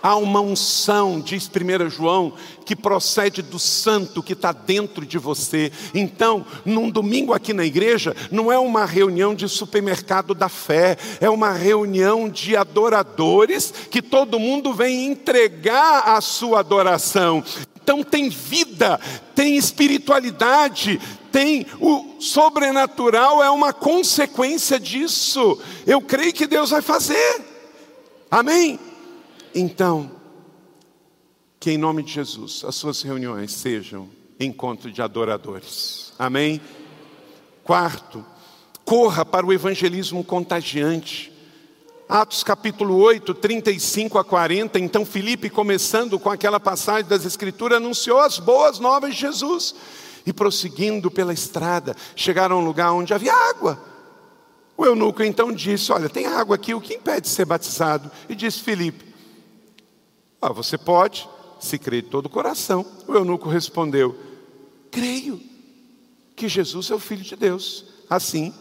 Há 0.00 0.16
uma 0.16 0.40
unção, 0.40 1.20
diz 1.20 1.48
1 1.48 1.90
João, 1.90 2.32
que 2.64 2.76
procede 2.76 3.42
do 3.42 3.58
santo 3.58 4.22
que 4.22 4.32
está 4.32 4.52
dentro 4.52 5.04
de 5.04 5.18
você. 5.18 5.72
Então, 5.92 6.46
num 6.64 6.88
domingo 6.88 7.32
aqui 7.32 7.52
na 7.52 7.64
igreja, 7.64 8.14
não 8.30 8.52
é 8.52 8.58
uma 8.58 8.84
reunião 8.84 9.34
de 9.34 9.48
supermercado 9.48 10.34
da 10.34 10.48
fé, 10.48 10.96
é 11.20 11.28
uma 11.28 11.50
reunião 11.50 12.28
de 12.28 12.56
adoradores 12.56 13.72
que 13.90 14.00
todo 14.00 14.38
mundo 14.38 14.72
vem 14.72 15.06
entregar 15.06 16.16
a 16.16 16.20
sua 16.20 16.60
adoração. 16.60 17.42
Então 17.88 18.02
tem 18.02 18.28
vida, 18.28 19.00
tem 19.34 19.56
espiritualidade, 19.56 21.00
tem 21.32 21.66
o 21.80 22.20
sobrenatural, 22.20 23.42
é 23.42 23.48
uma 23.48 23.72
consequência 23.72 24.78
disso. 24.78 25.58
Eu 25.86 26.02
creio 26.02 26.34
que 26.34 26.46
Deus 26.46 26.68
vai 26.68 26.82
fazer. 26.82 27.42
Amém? 28.30 28.78
Então, 29.54 30.10
que 31.58 31.70
em 31.70 31.78
nome 31.78 32.02
de 32.02 32.12
Jesus 32.12 32.62
as 32.62 32.74
suas 32.74 33.00
reuniões 33.00 33.52
sejam 33.52 34.10
encontro 34.38 34.92
de 34.92 35.00
adoradores. 35.00 36.12
Amém? 36.18 36.60
Quarto, 37.64 38.22
corra 38.84 39.24
para 39.24 39.46
o 39.46 39.52
evangelismo 39.52 40.22
contagiante. 40.22 41.32
Atos 42.08 42.42
capítulo 42.42 42.96
8, 42.96 43.34
35 43.34 44.18
a 44.18 44.24
40. 44.24 44.78
Então, 44.78 45.04
Filipe, 45.04 45.50
começando 45.50 46.18
com 46.18 46.30
aquela 46.30 46.58
passagem 46.58 47.06
das 47.06 47.26
Escrituras, 47.26 47.76
anunciou 47.76 48.18
as 48.18 48.38
boas 48.38 48.78
novas 48.78 49.14
de 49.14 49.20
Jesus. 49.20 49.74
E 50.24 50.32
prosseguindo 50.32 51.10
pela 51.10 51.34
estrada, 51.34 51.94
chegaram 52.16 52.56
a 52.56 52.60
um 52.60 52.64
lugar 52.64 52.92
onde 52.92 53.12
havia 53.12 53.34
água. 53.34 53.78
O 54.74 54.86
eunuco 54.86 55.22
então 55.22 55.52
disse: 55.52 55.92
Olha, 55.92 56.08
tem 56.08 56.24
água 56.24 56.54
aqui, 56.54 56.72
o 56.72 56.80
que 56.80 56.94
impede 56.94 57.22
de 57.22 57.28
ser 57.28 57.44
batizado? 57.44 58.10
E 58.26 58.34
disse 58.34 58.62
Filipe: 58.62 59.04
ah, 60.40 60.52
Você 60.52 60.78
pode, 60.78 61.28
se 61.60 61.78
crê 61.78 62.00
de 62.00 62.08
todo 62.08 62.26
o 62.26 62.30
coração. 62.30 62.86
O 63.06 63.14
eunuco 63.14 63.50
respondeu: 63.50 64.16
Creio 64.90 65.38
que 66.34 66.48
Jesus 66.48 66.90
é 66.90 66.94
o 66.94 66.98
Filho 66.98 67.22
de 67.22 67.36
Deus. 67.36 67.84
Assim, 68.08 68.54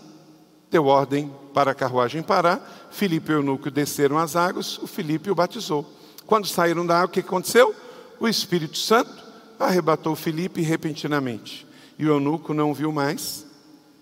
deu 0.69 0.85
ordem 0.85 1.31
para 1.57 1.71
a 1.71 1.73
carruagem 1.73 2.21
parar, 2.21 2.87
Filipe 2.91 3.31
e 3.31 3.33
o 3.33 3.39
eunuco 3.39 3.71
desceram 3.71 4.19
as 4.19 4.35
águas, 4.35 4.77
o 4.77 4.85
Filipe 4.85 5.31
o 5.31 5.33
batizou. 5.33 5.91
Quando 6.27 6.45
saíram 6.45 6.85
da 6.85 6.97
água, 6.97 7.07
o 7.07 7.09
que 7.09 7.21
aconteceu? 7.21 7.73
O 8.19 8.27
Espírito 8.27 8.77
Santo 8.77 9.23
arrebatou 9.59 10.15
Filipe 10.15 10.61
repentinamente. 10.61 11.65
E 11.97 12.05
o 12.05 12.09
eunuco 12.09 12.53
não 12.53 12.75
viu 12.75 12.91
mais, 12.91 13.43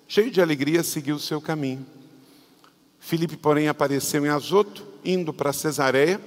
cheio 0.06 0.30
de 0.30 0.42
alegria, 0.42 0.84
seguiu 0.84 1.16
o 1.16 1.20
seu 1.20 1.40
caminho. 1.40 1.86
Filipe, 3.00 3.38
porém, 3.38 3.70
apareceu 3.70 4.26
em 4.26 4.30
Azoto, 4.30 4.86
indo 5.06 5.32
para 5.32 5.54
Cesareia, 5.54 6.20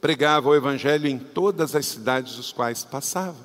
pregava 0.00 0.50
o 0.50 0.54
evangelho 0.54 1.08
em 1.08 1.18
todas 1.18 1.74
as 1.74 1.86
cidades 1.86 2.36
dos 2.36 2.52
quais 2.52 2.84
passava. 2.84 3.44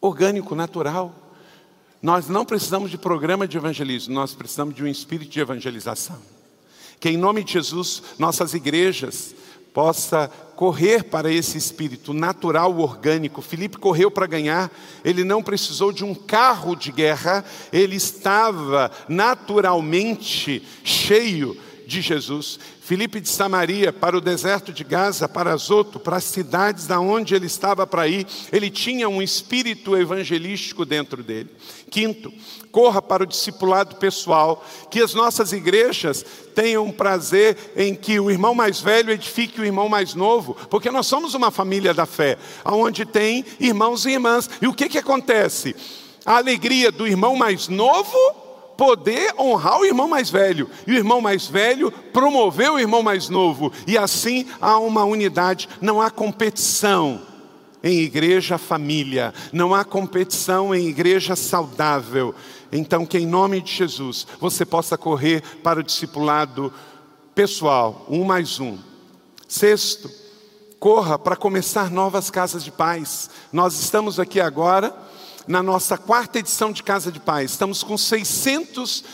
Orgânico, 0.00 0.56
natural, 0.56 1.14
nós 2.02 2.28
não 2.28 2.44
precisamos 2.44 2.90
de 2.90 2.98
programa 2.98 3.46
de 3.46 3.56
evangelismo, 3.56 4.12
nós 4.12 4.34
precisamos 4.34 4.74
de 4.74 4.82
um 4.82 4.88
espírito 4.88 5.30
de 5.30 5.40
evangelização. 5.40 6.18
Que 6.98 7.08
em 7.08 7.16
nome 7.16 7.44
de 7.44 7.52
Jesus, 7.52 8.02
nossas 8.18 8.54
igrejas 8.54 9.34
possa 9.72 10.30
correr 10.56 11.04
para 11.04 11.32
esse 11.32 11.56
espírito 11.56 12.12
natural, 12.12 12.76
orgânico. 12.78 13.40
Filipe 13.40 13.78
correu 13.78 14.10
para 14.10 14.26
ganhar, 14.26 14.70
ele 15.04 15.24
não 15.24 15.42
precisou 15.42 15.92
de 15.92 16.04
um 16.04 16.14
carro 16.14 16.76
de 16.76 16.92
guerra, 16.92 17.44
ele 17.72 17.96
estava 17.96 18.90
naturalmente 19.08 20.62
cheio 20.84 21.56
de 21.86 22.00
Jesus. 22.00 22.58
Filipe 22.80 23.20
de 23.20 23.28
Samaria 23.28 23.92
para 23.92 24.16
o 24.16 24.20
deserto 24.20 24.72
de 24.72 24.82
Gaza, 24.84 25.28
para 25.28 25.52
Azoto, 25.52 26.00
para 26.00 26.16
as 26.16 26.24
cidades 26.24 26.90
aonde 26.90 27.34
ele 27.34 27.46
estava 27.46 27.86
para 27.86 28.08
ir, 28.08 28.26
ele 28.52 28.70
tinha 28.70 29.08
um 29.08 29.22
espírito 29.22 29.96
evangelístico 29.96 30.84
dentro 30.84 31.22
dele. 31.22 31.48
Quinto, 31.90 32.32
corra 32.70 33.00
para 33.00 33.22
o 33.22 33.26
discipulado 33.26 33.96
pessoal, 33.96 34.64
que 34.90 35.00
as 35.00 35.14
nossas 35.14 35.52
igrejas 35.52 36.24
tenham 36.54 36.90
prazer 36.90 37.72
em 37.76 37.94
que 37.94 38.18
o 38.18 38.30
irmão 38.30 38.54
mais 38.54 38.80
velho 38.80 39.12
edifique 39.12 39.60
o 39.60 39.64
irmão 39.64 39.88
mais 39.88 40.14
novo, 40.14 40.56
porque 40.68 40.90
nós 40.90 41.06
somos 41.06 41.34
uma 41.34 41.50
família 41.50 41.94
da 41.94 42.06
fé, 42.06 42.36
onde 42.64 43.04
tem 43.04 43.44
irmãos 43.60 44.04
e 44.06 44.10
irmãs. 44.10 44.50
E 44.60 44.66
o 44.66 44.74
que 44.74 44.88
que 44.88 44.98
acontece? 44.98 45.76
A 46.24 46.36
alegria 46.36 46.90
do 46.90 47.06
irmão 47.06 47.36
mais 47.36 47.68
novo 47.68 48.41
poder 48.82 49.32
honrar 49.38 49.78
o 49.78 49.84
irmão 49.84 50.08
mais 50.08 50.28
velho, 50.28 50.68
e 50.88 50.90
o 50.90 50.96
irmão 50.96 51.20
mais 51.20 51.46
velho 51.46 51.92
promover 52.12 52.68
o 52.68 52.80
irmão 52.80 53.00
mais 53.00 53.28
novo, 53.28 53.72
e 53.86 53.96
assim 53.96 54.44
há 54.60 54.76
uma 54.76 55.04
unidade, 55.04 55.68
não 55.80 56.02
há 56.02 56.10
competição 56.10 57.22
em 57.80 58.00
igreja 58.00 58.58
família, 58.58 59.32
não 59.52 59.72
há 59.72 59.84
competição 59.84 60.74
em 60.74 60.88
igreja 60.88 61.36
saudável. 61.36 62.34
Então, 62.72 63.06
que 63.06 63.18
em 63.18 63.26
nome 63.26 63.60
de 63.60 63.72
Jesus 63.72 64.26
você 64.40 64.66
possa 64.66 64.98
correr 64.98 65.44
para 65.62 65.78
o 65.78 65.84
discipulado 65.84 66.72
pessoal, 67.36 68.04
um 68.08 68.24
mais 68.24 68.58
um. 68.58 68.76
Sexto, 69.46 70.10
corra 70.80 71.16
para 71.16 71.36
começar 71.36 71.88
novas 71.88 72.30
casas 72.30 72.64
de 72.64 72.72
paz. 72.72 73.30
Nós 73.52 73.78
estamos 73.78 74.18
aqui 74.18 74.40
agora 74.40 74.92
na 75.46 75.62
nossa 75.62 75.98
quarta 75.98 76.38
edição 76.38 76.72
de 76.72 76.82
Casa 76.82 77.10
de 77.10 77.20
Paz. 77.20 77.52
Estamos 77.52 77.82
com 77.82 77.96
600 77.96 79.04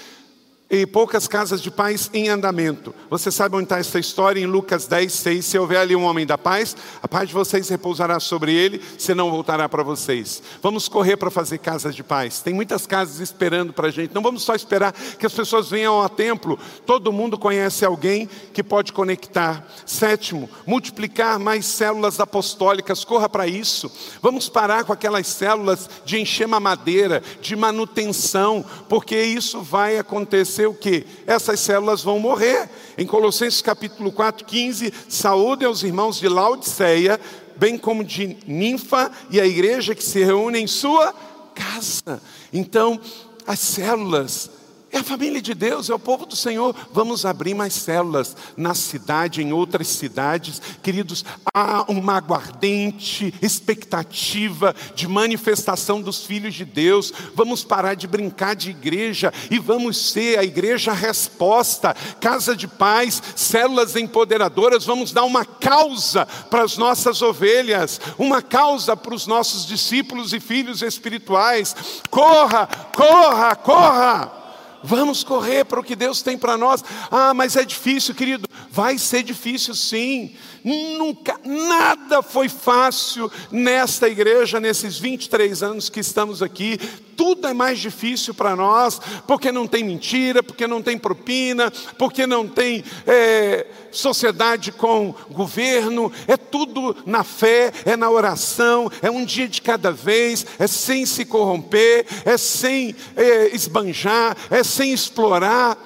e 0.71 0.85
poucas 0.85 1.27
casas 1.27 1.63
de 1.63 1.71
paz 1.71 2.11
em 2.13 2.29
andamento. 2.29 2.95
Você 3.09 3.31
sabe 3.31 3.57
onde 3.57 3.65
está 3.65 3.79
essa 3.79 3.99
história? 3.99 4.41
Em 4.41 4.47
Lucas 4.47 4.87
10, 4.87 5.11
6. 5.13 5.45
Se 5.45 5.59
houver 5.59 5.79
ali 5.79 5.97
um 5.97 6.05
homem 6.05 6.27
da 6.27 6.37
paz, 6.37 6.77
a 7.03 7.09
paz 7.09 7.29
de 7.29 7.35
vocês 7.35 7.69
repousará 7.71 8.21
sobre 8.21 8.53
ele, 8.53 8.83
senão 8.99 9.31
voltará 9.31 9.67
para 9.69 9.83
vocês. 9.83 10.43
Vamos 10.63 10.87
correr 10.87 11.17
para 11.17 11.31
fazer 11.31 11.59
casas 11.59 11.95
de 11.95 12.03
paz. 12.03 12.41
Tem 12.41 12.53
muitas 12.53 12.87
casas 12.87 13.21
esperando 13.21 13.73
para 13.73 13.89
a 13.89 13.91
gente. 13.91 14.15
Não 14.15 14.21
vamos 14.21 14.43
só 14.43 14.55
esperar 14.55 14.93
que 14.93 15.25
as 15.25 15.33
pessoas 15.33 15.71
venham 15.71 15.95
ao 15.95 16.09
templo. 16.09 16.59
Todo 16.85 17.13
mundo 17.13 17.39
conhece 17.39 17.85
alguém 17.85 18.29
que 18.53 18.63
pode 18.63 18.93
conectar. 18.93 19.67
Sétimo, 19.87 20.51
multiplicar 20.67 21.39
mais 21.39 21.65
células 21.65 22.21
apostólicas. 22.21 23.05
Corra 23.05 23.29
para 23.29 23.47
isso. 23.47 23.91
Vamos 24.21 24.51
parar 24.51 24.85
com 24.85 24.93
aquelas 24.93 25.27
células 25.29 25.89
de 26.05 26.21
encher 26.21 26.47
madeira, 26.47 27.23
de 27.41 27.55
manutenção, 27.55 28.65
porque 28.89 29.21
isso 29.21 29.63
vai 29.63 29.99
acontecer 29.99 30.58
acontecer 30.59 30.67
o 30.67 30.75
que? 30.75 31.07
Essas 31.27 31.61
células 31.61 32.03
vão 32.03 32.19
morrer. 32.19 32.69
Em 32.97 33.07
Colossenses 33.07 33.63
capítulo 33.63 34.11
4, 34.11 34.45
15, 34.45 34.93
saúde 35.09 35.65
aos 35.65 35.83
irmãos 35.83 36.19
de 36.19 36.29
Laodiceia, 36.29 37.21
bem 37.57 37.79
como 37.79 38.05
de 38.05 38.37
Ninfa 38.47 39.11
e 39.31 39.41
a 39.41 39.47
igreja 39.47 39.95
que 39.95 40.03
se 40.03 40.23
reúne 40.25 40.59
em 40.59 40.67
sua 40.67 41.15
casa. 41.55 42.21
Então, 42.53 43.01
as 43.47 43.61
células 43.61 44.51
é 44.99 45.01
a 45.01 45.05
família 45.05 45.41
de 45.41 45.55
Deus, 45.55 45.89
é 45.89 45.95
o 45.95 45.99
povo 45.99 46.27
do 46.27 46.35
Senhor. 46.35 46.75
Vamos 46.93 47.25
abrir 47.25 47.55
mais 47.55 47.73
células 47.73 48.37
na 48.57 48.75
cidade, 48.75 49.43
em 49.43 49.53
outras 49.53 49.87
cidades. 49.87 50.61
Queridos, 50.83 51.25
há 51.55 51.85
uma 51.89 52.15
aguardente 52.15 53.33
expectativa 53.41 54.75
de 54.95 55.07
manifestação 55.07 56.03
dos 56.03 56.25
filhos 56.25 56.55
de 56.55 56.65
Deus. 56.65 57.13
Vamos 57.35 57.63
parar 57.63 57.95
de 57.95 58.09
brincar 58.09 58.57
de 58.57 58.71
igreja 58.71 59.33
e 59.51 59.59
vamos 59.59 60.11
ser 60.11 60.39
a 60.39 60.45
igreja 60.45 60.93
resposta, 60.93 61.95
casa 62.21 62.57
de 62.57 62.67
paz, 62.67 63.23
células 63.37 63.95
empoderadoras. 63.95 64.85
Vamos 64.85 65.13
dar 65.13 65.25
uma 65.25 65.45
causa 65.45 66.27
para 66.51 66.65
as 66.65 66.77
nossas 66.77 67.23
ovelhas, 67.23 68.01
uma 68.19 68.43
causa 68.43 68.97
para 68.97 69.15
os 69.15 69.29
nossos 69.29 69.65
discípulos 69.65 70.33
e 70.33 70.41
filhos 70.41 70.83
espirituais. 70.83 71.77
Corra, 72.11 72.67
corra, 72.93 73.55
corra. 73.55 74.48
Vamos 74.83 75.25
correr 75.25 75.65
para 75.65 75.81
o 75.81 75.85
que 75.85 75.97
Deus 75.97 76.23
tem 76.23 76.39
para 76.39 76.57
nós. 76.57 76.85
Ah, 77.11 77.35
mas 77.35 77.57
é 77.57 77.65
difícil, 77.65 78.15
querido. 78.15 78.49
Vai 78.71 78.99
ser 78.99 79.23
difícil 79.23 79.75
sim. 79.75 80.35
Nunca, 80.69 81.41
nada 81.47 82.21
foi 82.21 82.47
fácil 82.47 83.33
nesta 83.51 84.07
igreja, 84.07 84.61
nesses 84.61 84.99
23 84.99 85.63
anos 85.63 85.89
que 85.89 86.01
estamos 86.01 86.43
aqui. 86.43 86.77
Tudo 87.17 87.49
é 87.49 87.55
mais 87.55 87.79
difícil 87.79 88.35
para 88.35 88.55
nós, 88.55 89.01
porque 89.27 89.51
não 89.51 89.67
tem 89.67 89.83
mentira, 89.83 90.43
porque 90.43 90.67
não 90.67 90.83
tem 90.83 90.99
propina, 90.99 91.71
porque 91.97 92.27
não 92.27 92.47
tem 92.47 92.85
é, 93.07 93.67
sociedade 93.91 94.71
com 94.71 95.15
governo. 95.31 96.13
É 96.27 96.37
tudo 96.37 96.95
na 97.07 97.25
fé, 97.25 97.73
é 97.87 97.97
na 97.97 98.11
oração, 98.11 98.93
é 99.01 99.11
um 99.11 99.25
dia 99.25 99.49
de 99.49 99.63
cada 99.63 99.91
vez, 99.91 100.45
é 100.59 100.67
sem 100.67 101.07
se 101.07 101.25
corromper, 101.25 102.05
é 102.27 102.37
sem 102.37 102.95
é, 103.17 103.57
esbanjar, 103.57 104.37
é 104.51 104.63
sem 104.63 104.93
explorar, 104.93 105.79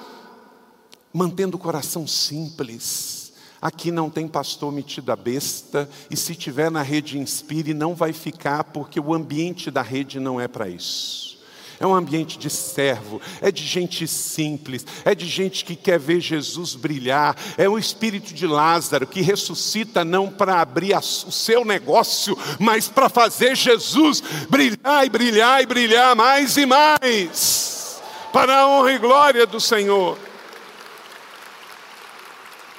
mantendo 1.13 1.55
o 1.55 1.59
coração 1.59 2.05
simples 2.05 3.22
Aqui 3.63 3.91
não 3.91 4.09
tem 4.09 4.27
pastor 4.27 4.73
metido 4.73 5.09
a 5.09 5.15
besta, 5.15 5.89
e 6.11 6.17
se 6.17 6.35
tiver 6.35 6.69
na 6.69 6.81
rede 6.81 7.17
Inspire, 7.17 7.73
não 7.73 7.95
vai 7.95 8.11
ficar, 8.11 8.65
porque 8.65 8.99
o 8.99 9.13
ambiente 9.13 9.71
da 9.71 9.81
rede 9.81 10.19
não 10.19 10.37
é 10.37 10.49
para 10.49 10.67
isso. 10.67 11.37
É 11.79 11.87
um 11.87 11.95
ambiente 11.95 12.37
de 12.37 12.49
servo, 12.49 13.21
é 13.39 13.53
de 13.53 13.65
gente 13.65 14.05
simples, 14.05 14.85
é 15.05 15.15
de 15.15 15.25
gente 15.25 15.63
que 15.63 15.77
quer 15.77 15.97
ver 15.97 16.19
Jesus 16.19 16.75
brilhar, 16.75 17.37
é 17.57 17.69
o 17.69 17.79
espírito 17.79 18.33
de 18.33 18.45
Lázaro 18.45 19.07
que 19.07 19.21
ressuscita 19.21 20.03
não 20.03 20.29
para 20.29 20.59
abrir 20.59 20.93
o 20.97 21.31
seu 21.31 21.63
negócio, 21.63 22.37
mas 22.59 22.89
para 22.89 23.07
fazer 23.07 23.55
Jesus 23.55 24.21
brilhar 24.49 25.05
e 25.05 25.09
brilhar 25.09 25.63
e 25.63 25.65
brilhar 25.65 26.13
mais 26.17 26.57
e 26.57 26.65
mais, 26.65 28.01
para 28.33 28.59
a 28.59 28.67
honra 28.67 28.91
e 28.91 28.97
glória 28.97 29.47
do 29.47 29.61
Senhor. 29.61 30.32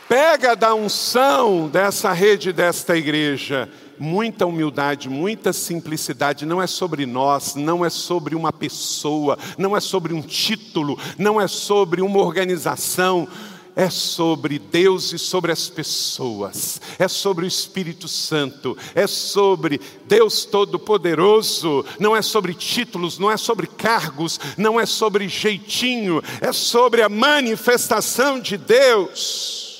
Pega 0.08 0.54
da 0.54 0.74
unção 0.74 1.66
dessa 1.66 2.12
rede, 2.12 2.52
desta 2.52 2.96
igreja, 2.96 3.70
muita 3.98 4.44
humildade, 4.44 5.08
muita 5.08 5.50
simplicidade, 5.52 6.44
não 6.44 6.60
é 6.60 6.66
sobre 6.66 7.06
nós, 7.06 7.54
não 7.54 7.82
é 7.82 7.88
sobre 7.88 8.34
uma 8.34 8.52
pessoa, 8.52 9.38
não 9.56 9.74
é 9.74 9.80
sobre 9.80 10.12
um 10.12 10.20
título, 10.20 10.98
não 11.16 11.40
é 11.40 11.48
sobre 11.48 12.02
uma 12.02 12.18
organização, 12.18 13.26
é 13.74 13.88
sobre 13.88 14.58
Deus 14.58 15.12
e 15.12 15.18
sobre 15.18 15.50
as 15.50 15.70
pessoas, 15.70 16.80
é 16.98 17.08
sobre 17.08 17.46
o 17.46 17.48
Espírito 17.48 18.06
Santo, 18.06 18.76
é 18.94 19.06
sobre 19.06 19.80
Deus 20.06 20.44
Todo-Poderoso, 20.44 21.84
não 21.98 22.14
é 22.14 22.20
sobre 22.20 22.52
títulos, 22.52 23.18
não 23.18 23.30
é 23.30 23.38
sobre 23.38 23.66
cargos, 23.66 24.38
não 24.56 24.78
é 24.78 24.84
sobre 24.84 25.28
jeitinho, 25.28 26.22
é 26.42 26.52
sobre 26.52 27.00
a 27.00 27.08
manifestação 27.08 28.38
de 28.38 28.58
Deus. 28.58 29.73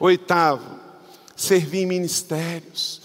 Oitavo, 0.00 0.64
servir 1.36 1.82
em 1.82 1.86
ministérios. 1.86 3.02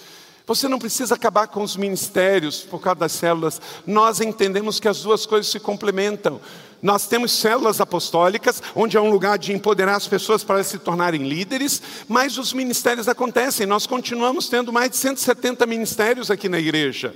Você 0.47 0.67
não 0.67 0.79
precisa 0.79 1.15
acabar 1.15 1.47
com 1.47 1.61
os 1.61 1.75
ministérios 1.75 2.61
por 2.61 2.79
causa 2.79 3.01
das 3.01 3.11
células. 3.11 3.59
Nós 3.85 4.21
entendemos 4.21 4.79
que 4.79 4.87
as 4.87 5.01
duas 5.01 5.25
coisas 5.25 5.51
se 5.51 5.59
complementam. 5.59 6.39
Nós 6.81 7.07
temos 7.07 7.31
células 7.31 7.81
apostólicas, 7.81 8.61
onde 8.75 8.95
é 8.95 9.01
um 9.01 9.09
lugar 9.09 9.39
de 9.39 9.51
empoderar 9.51 9.95
as 9.95 10.07
pessoas 10.07 10.43
para 10.43 10.63
se 10.63 10.77
tornarem 10.77 11.27
líderes, 11.27 11.81
mas 12.07 12.37
os 12.37 12.53
ministérios 12.53 13.07
acontecem. 13.07 13.65
Nós 13.65 13.85
continuamos 13.85 14.47
tendo 14.47 14.71
mais 14.71 14.91
de 14.91 14.97
170 14.97 15.65
ministérios 15.65 16.31
aqui 16.31 16.47
na 16.47 16.59
igreja. 16.59 17.13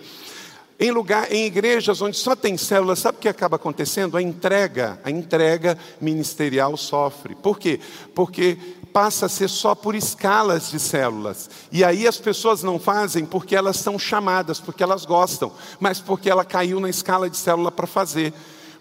Em 0.80 0.92
lugar, 0.92 1.32
em 1.32 1.46
igrejas 1.46 2.02
onde 2.02 2.18
só 2.18 2.36
tem 2.36 2.58
células, 2.58 3.00
sabe 3.00 3.18
o 3.18 3.22
que 3.22 3.28
acaba 3.28 3.58
acontecendo? 3.58 4.16
A 4.16 4.22
entrega, 4.22 5.00
a 5.04 5.12
entrega 5.12 5.78
ministerial 6.00 6.76
sofre. 6.78 7.36
Por 7.36 7.60
quê? 7.60 7.82
Porque 8.16 8.58
passa 8.94 9.28
a 9.28 9.30
ser 9.30 9.50
só 9.50 9.74
por 9.74 9.96
escalas 9.96 10.70
de 10.70 10.80
células. 10.80 11.50
E 11.72 11.84
aí 11.84 12.08
as 12.08 12.18
pessoas 12.18 12.64
não 12.64 12.80
fazem 12.80 13.26
porque 13.26 13.56
elas 13.56 13.78
são 13.78 13.98
chamadas, 13.98 14.60
porque 14.60 14.84
elas 14.84 15.06
gostam, 15.06 15.52
mas 15.80 16.00
porque 16.00 16.30
ela 16.30 16.44
caiu 16.44 16.80
na 16.80 16.90
escala 16.90 17.30
de 17.30 17.38
célula 17.38 17.72
para 17.72 17.88
fazer. 17.88 18.34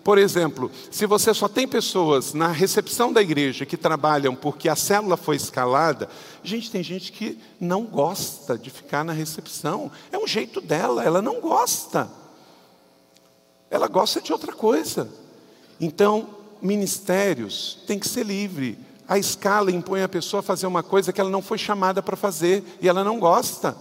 Por 0.02 0.16
exemplo, 0.16 0.70
se 0.90 1.04
você 1.04 1.34
só 1.34 1.48
tem 1.48 1.68
pessoas 1.68 2.32
na 2.32 2.48
recepção 2.48 3.12
da 3.12 3.20
igreja 3.20 3.66
que 3.66 3.76
trabalham 3.76 4.34
porque 4.34 4.68
a 4.68 4.76
célula 4.76 5.18
foi 5.18 5.36
escalada, 5.36 6.08
gente, 6.42 6.70
tem 6.70 6.82
gente 6.82 7.12
que 7.12 7.38
não 7.60 7.84
gosta 7.84 8.56
de 8.56 8.70
ficar 8.70 9.04
na 9.04 9.12
recepção. 9.12 9.90
É 10.10 10.16
um 10.16 10.26
jeito 10.26 10.60
dela, 10.60 11.04
ela 11.04 11.20
não 11.20 11.40
gosta. 11.40 12.08
Ela 13.70 13.86
gosta 13.86 14.20
de 14.20 14.32
outra 14.32 14.52
coisa. 14.52 15.10
Então, 15.78 16.28
ministérios 16.62 17.78
tem 17.86 17.98
que 17.98 18.08
ser 18.08 18.24
livre. 18.24 18.78
A 19.08 19.18
escala 19.18 19.70
impõe 19.70 20.02
a 20.02 20.08
pessoa 20.08 20.40
a 20.40 20.42
fazer 20.42 20.66
uma 20.66 20.82
coisa 20.82 21.12
que 21.12 21.20
ela 21.20 21.30
não 21.30 21.40
foi 21.40 21.56
chamada 21.56 22.02
para 22.02 22.16
fazer 22.16 22.62
e 22.80 22.88
ela 22.88 23.02
não 23.02 23.18
gosta. 23.18 23.74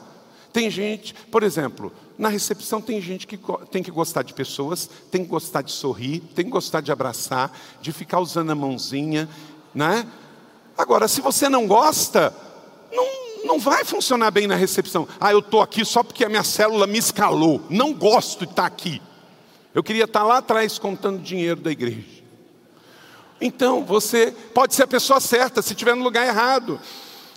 Tem 0.54 0.72
gente, 0.72 1.14
por 1.30 1.44
exemplo, 1.44 1.92
na 2.18 2.30
recepção 2.30 2.82
tem 2.82 3.02
gente 3.02 3.28
que 3.28 3.38
tem 3.70 3.84
que 3.84 3.92
gostar 3.92 4.24
de 4.24 4.34
pessoas, 4.34 4.90
tem 5.12 5.24
que 5.24 5.30
gostar 5.30 5.62
de 5.62 5.72
sorrir, 5.72 6.22
tem 6.34 6.46
que 6.46 6.52
gostar 6.52 6.80
de 6.82 6.92
abraçar, 6.92 7.52
de 7.82 7.92
ficar 7.92 8.22
usando 8.22 8.52
a 8.52 8.56
mãozinha, 8.56 9.28
né? 9.76 10.08
Agora, 10.78 11.08
se 11.08 11.20
você 11.20 11.50
não 11.50 11.68
gosta, 11.68 12.34
não, 12.92 13.06
não 13.46 13.60
vai 13.60 13.84
funcionar 13.84 14.32
bem 14.32 14.48
na 14.48 14.56
recepção. 14.56 15.08
Ah, 15.20 15.32
eu 15.32 15.40
estou 15.40 15.62
aqui 15.62 15.84
só 15.84 16.02
porque 16.04 16.24
a 16.24 16.30
minha 16.30 16.44
célula 16.44 16.88
me 16.88 16.98
escalou. 16.98 17.62
Não 17.70 17.94
gosto 17.94 18.46
de 18.46 18.52
estar 18.52 18.66
aqui. 18.66 19.02
Eu 19.76 19.84
queria 19.84 20.06
estar 20.06 20.24
lá 20.24 20.38
atrás 20.38 20.80
contando 20.80 21.22
dinheiro 21.22 21.60
da 21.60 21.72
igreja. 21.72 22.17
Então, 23.40 23.84
você 23.84 24.34
pode 24.54 24.74
ser 24.74 24.84
a 24.84 24.88
pessoa 24.88 25.20
certa 25.20 25.62
se 25.62 25.74
estiver 25.74 25.96
no 25.96 26.04
lugar 26.04 26.26
errado. 26.26 26.80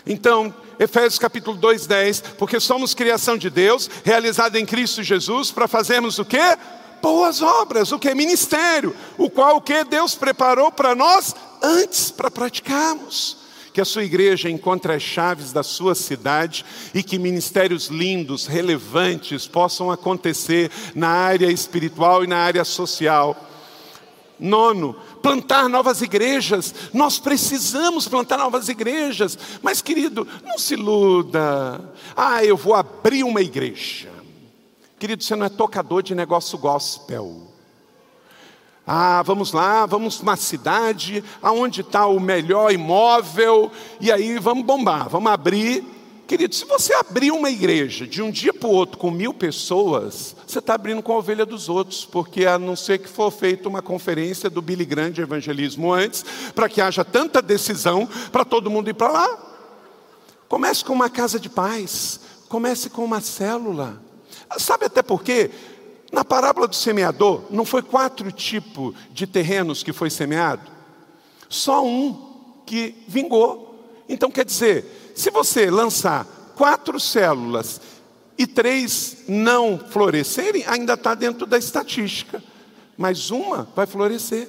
Então, 0.07 0.55
Efésios 0.79 1.19
capítulo 1.19 1.59
2, 1.59 1.87
10, 1.87 2.21
porque 2.39 2.59
somos 2.59 2.95
criação 2.95 3.37
de 3.37 3.51
Deus, 3.51 3.91
realizada 4.03 4.59
em 4.59 4.65
Cristo 4.65 5.03
Jesus, 5.03 5.51
para 5.51 5.69
fazermos 5.69 6.19
o 6.19 6.25
quê? 6.25 6.57
Boas 7.03 7.43
obras, 7.43 7.93
o 7.93 7.99
que? 7.99 8.15
Ministério, 8.15 8.97
o 9.19 9.29
qual 9.29 9.57
o 9.57 9.61
que 9.61 9.85
Deus 9.85 10.15
preparou 10.15 10.73
para 10.73 10.95
nós 10.95 11.35
antes 11.63 12.11
para 12.11 12.31
praticarmos. 12.31 13.37
Que 13.75 13.81
a 13.81 13.85
sua 13.85 14.05
igreja 14.05 14.51
encontre 14.51 14.93
as 14.93 15.03
chaves 15.03 15.53
da 15.53 15.63
sua 15.63 15.95
cidade 15.95 16.65
e 16.95 17.03
que 17.03 17.19
ministérios 17.19 17.89
lindos, 17.89 18.47
relevantes 18.47 19.47
possam 19.47 19.91
acontecer 19.91 20.71
na 20.95 21.09
área 21.09 21.51
espiritual 21.53 22.25
e 22.25 22.27
na 22.27 22.39
área 22.39 22.65
social. 22.65 23.50
Nono, 24.41 24.95
plantar 25.23 25.69
novas 25.69 26.01
igrejas. 26.01 26.75
Nós 26.93 27.19
precisamos 27.19 28.09
plantar 28.09 28.39
novas 28.39 28.69
igrejas. 28.69 29.39
Mas, 29.63 29.83
querido, 29.83 30.27
não 30.45 30.59
se 30.59 30.75
iluda. 30.75 31.93
Ah, 32.17 32.45
eu 32.45 32.57
vou 32.57 32.75
abrir 32.75 33.23
uma 33.23 33.43
igreja. 33.43 34.11
Querido, 34.99 35.23
você 35.23 35.37
não 35.37 35.47
é 35.47 35.49
tocador 35.49 36.03
de 36.03 36.15
negócio 36.15 36.59
gospel. 36.59 37.49
Ah, 38.87 39.23
vamos 39.23 39.53
lá, 39.53 39.87
vamos 39.87 40.21
uma 40.21 40.37
cidade, 40.37 41.23
aonde 41.41 41.83
está 41.83 42.07
o 42.07 42.19
melhor 42.19 42.73
imóvel, 42.73 43.71
e 44.01 44.11
aí 44.11 44.37
vamos 44.39 44.65
bombar, 44.65 45.09
vamos 45.09 45.31
abrir 45.31 45.85
Querido, 46.31 46.55
se 46.55 46.65
você 46.65 46.95
abrir 46.95 47.33
uma 47.33 47.51
igreja 47.51 48.07
de 48.07 48.23
um 48.23 48.31
dia 48.31 48.55
para 48.55 48.69
o 48.69 48.73
outro 48.73 48.97
com 48.97 49.11
mil 49.11 49.35
pessoas, 49.35 50.37
você 50.47 50.61
está 50.61 50.75
abrindo 50.75 51.03
com 51.03 51.13
a 51.13 51.17
ovelha 51.17 51.45
dos 51.45 51.69
outros, 51.69 52.05
porque 52.05 52.47
a 52.47 52.57
não 52.57 52.77
ser 52.77 52.99
que 52.99 53.09
for 53.09 53.33
feita 53.33 53.69
uma 53.69 53.83
conferência 53.83 54.49
do 54.49 54.63
Billy 54.63 54.85
Grande 54.85 55.15
de 55.15 55.23
evangelismo 55.23 55.93
antes, 55.93 56.25
para 56.55 56.69
que 56.69 56.81
haja 56.81 57.05
tanta 57.05 57.43
decisão 57.43 58.09
para 58.31 58.45
todo 58.45 58.71
mundo 58.71 58.89
ir 58.89 58.95
para 58.95 59.11
lá. 59.11 59.39
Comece 60.49 60.85
com 60.85 60.93
uma 60.93 61.11
casa 61.11 61.41
de 61.41 61.49
paz, 61.49 62.21
comece 62.49 62.89
com 62.89 63.05
uma 63.05 63.21
célula. 63.21 64.01
Sabe 64.57 64.85
até 64.85 65.03
por 65.03 65.25
quê? 65.25 65.51
Na 66.13 66.25
parábola 66.25 66.69
do 66.69 66.77
semeador, 66.77 67.43
não 67.51 67.65
foi 67.65 67.83
quatro 67.83 68.31
tipos 68.31 68.95
de 69.11 69.27
terrenos 69.27 69.83
que 69.83 69.93
foi 69.93 70.11
semeado? 70.11 70.63
Só 71.49 71.85
um 71.85 72.63
que 72.65 72.95
vingou. 73.09 73.67
Então 74.09 74.31
quer 74.31 74.45
dizer, 74.45 75.00
se 75.21 75.31
você 75.31 75.71
lançar 75.71 76.27
quatro 76.57 76.99
células 76.99 77.79
e 78.39 78.47
três 78.47 79.25
não 79.29 79.79
florescerem, 79.79 80.65
ainda 80.67 80.95
está 80.95 81.15
dentro 81.15 81.45
da 81.47 81.59
estatística, 81.59 82.43
mas 82.97 83.31
uma 83.31 83.69
vai 83.77 83.87
florescer. 83.87 84.49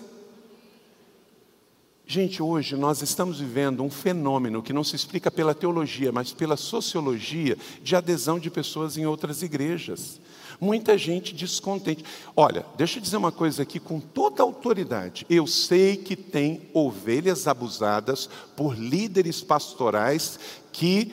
Gente, 2.07 2.41
hoje 2.41 2.75
nós 2.75 3.01
estamos 3.01 3.39
vivendo 3.39 3.83
um 3.83 3.89
fenômeno 3.89 4.61
que 4.61 4.73
não 4.73 4.83
se 4.83 4.95
explica 4.95 5.29
pela 5.29 5.53
teologia, 5.53 6.11
mas 6.11 6.33
pela 6.33 6.57
sociologia 6.57 7.57
de 7.81 7.95
adesão 7.95 8.39
de 8.39 8.49
pessoas 8.49 8.97
em 8.97 9.05
outras 9.05 9.41
igrejas. 9.41 10.19
Muita 10.59 10.97
gente 10.97 11.33
descontente. 11.33 12.05
Olha, 12.35 12.65
deixa 12.77 12.99
eu 12.99 13.01
dizer 13.01 13.17
uma 13.17 13.31
coisa 13.31 13.63
aqui 13.63 13.79
com 13.79 13.99
toda 13.99 14.43
autoridade. 14.43 15.25
Eu 15.29 15.47
sei 15.47 15.97
que 15.97 16.15
tem 16.15 16.69
ovelhas 16.73 17.47
abusadas 17.47 18.29
por 18.55 18.77
líderes 18.77 19.41
pastorais 19.41 20.37
que 20.71 21.11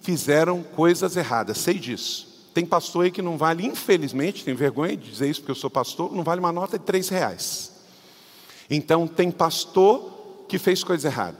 fizeram 0.00 0.62
coisas 0.62 1.16
erradas, 1.16 1.58
sei 1.58 1.74
disso. 1.74 2.50
Tem 2.54 2.64
pastor 2.64 3.04
aí 3.04 3.10
que 3.10 3.20
não 3.20 3.36
vale, 3.36 3.66
infelizmente, 3.66 4.44
tem 4.44 4.54
vergonha 4.54 4.96
de 4.96 5.10
dizer 5.10 5.28
isso 5.28 5.40
porque 5.40 5.50
eu 5.50 5.56
sou 5.56 5.68
pastor, 5.68 6.14
não 6.14 6.24
vale 6.24 6.40
uma 6.40 6.52
nota 6.52 6.78
de 6.78 6.84
três 6.84 7.08
reais. 7.08 7.72
Então 8.70 9.06
tem 9.06 9.30
pastor 9.30 10.44
que 10.48 10.58
fez 10.58 10.82
coisa 10.82 11.08
errada. 11.08 11.38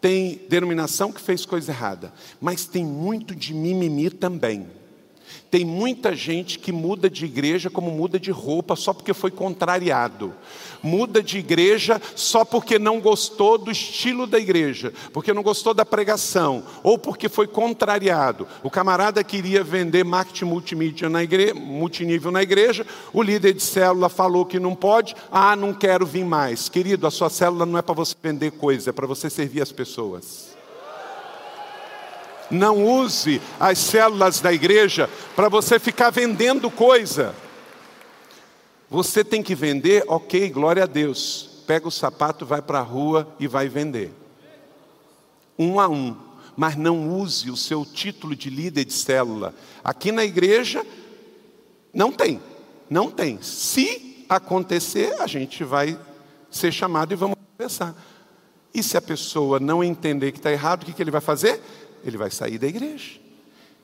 Tem 0.00 0.40
denominação 0.48 1.12
que 1.12 1.20
fez 1.20 1.44
coisa 1.44 1.70
errada. 1.70 2.12
Mas 2.40 2.64
tem 2.64 2.84
muito 2.84 3.34
de 3.34 3.52
mimimi 3.52 4.10
também. 4.10 4.66
Tem 5.50 5.64
muita 5.64 6.14
gente 6.14 6.58
que 6.58 6.70
muda 6.70 7.10
de 7.10 7.24
igreja 7.24 7.68
como 7.68 7.90
muda 7.90 8.18
de 8.18 8.30
roupa 8.30 8.76
só 8.76 8.92
porque 8.92 9.12
foi 9.12 9.30
contrariado. 9.30 10.32
Muda 10.82 11.22
de 11.22 11.38
igreja 11.38 12.00
só 12.14 12.44
porque 12.44 12.78
não 12.78 13.00
gostou 13.00 13.58
do 13.58 13.70
estilo 13.70 14.26
da 14.26 14.38
igreja, 14.38 14.92
porque 15.12 15.32
não 15.32 15.42
gostou 15.42 15.74
da 15.74 15.84
pregação, 15.84 16.62
ou 16.82 16.96
porque 16.98 17.28
foi 17.28 17.46
contrariado. 17.46 18.46
O 18.62 18.70
camarada 18.70 19.22
queria 19.22 19.62
vender 19.62 20.04
marketing 20.04 20.46
multimídia 20.46 21.08
na 21.08 21.22
igreja, 21.22 21.54
multinível 21.54 22.30
na 22.30 22.42
igreja, 22.42 22.86
o 23.12 23.22
líder 23.22 23.52
de 23.52 23.62
célula 23.62 24.08
falou 24.08 24.46
que 24.46 24.58
não 24.58 24.74
pode, 24.74 25.14
ah, 25.30 25.54
não 25.54 25.74
quero 25.74 26.06
vir 26.06 26.24
mais. 26.24 26.68
Querido, 26.68 27.06
a 27.06 27.10
sua 27.10 27.28
célula 27.28 27.66
não 27.66 27.78
é 27.78 27.82
para 27.82 27.94
você 27.94 28.14
vender 28.22 28.52
coisa, 28.52 28.90
é 28.90 28.92
para 28.92 29.06
você 29.06 29.28
servir 29.28 29.60
as 29.60 29.72
pessoas. 29.72 30.49
Não 32.50 32.84
use 32.84 33.40
as 33.58 33.78
células 33.78 34.40
da 34.40 34.52
igreja 34.52 35.08
para 35.36 35.48
você 35.48 35.78
ficar 35.78 36.10
vendendo 36.10 36.70
coisa. 36.70 37.34
Você 38.88 39.22
tem 39.22 39.42
que 39.42 39.54
vender, 39.54 40.04
ok, 40.08 40.50
glória 40.50 40.82
a 40.82 40.86
Deus. 40.86 41.62
Pega 41.66 41.86
o 41.86 41.92
sapato, 41.92 42.44
vai 42.44 42.60
para 42.60 42.80
a 42.80 42.82
rua 42.82 43.32
e 43.38 43.46
vai 43.46 43.68
vender. 43.68 44.12
Um 45.56 45.78
a 45.78 45.88
um. 45.88 46.16
Mas 46.56 46.76
não 46.76 47.16
use 47.16 47.50
o 47.50 47.56
seu 47.56 47.84
título 47.84 48.34
de 48.34 48.50
líder 48.50 48.84
de 48.84 48.92
célula. 48.92 49.54
Aqui 49.84 50.10
na 50.10 50.24
igreja, 50.24 50.84
não 51.94 52.10
tem. 52.10 52.40
Não 52.88 53.10
tem. 53.10 53.40
Se 53.40 54.24
acontecer, 54.28 55.14
a 55.20 55.26
gente 55.26 55.62
vai 55.62 55.98
ser 56.50 56.72
chamado 56.72 57.12
e 57.12 57.16
vamos 57.16 57.36
conversar. 57.56 57.94
E 58.74 58.82
se 58.82 58.96
a 58.96 59.02
pessoa 59.02 59.58
não 59.58 59.82
entender 59.82 60.32
que 60.32 60.38
está 60.38 60.50
errado, 60.50 60.82
o 60.82 60.86
que, 60.86 60.92
que 60.92 61.02
ele 61.02 61.10
vai 61.10 61.20
fazer? 61.20 61.60
Ele 62.04 62.16
vai 62.16 62.30
sair 62.30 62.58
da 62.58 62.66
igreja. 62.66 63.18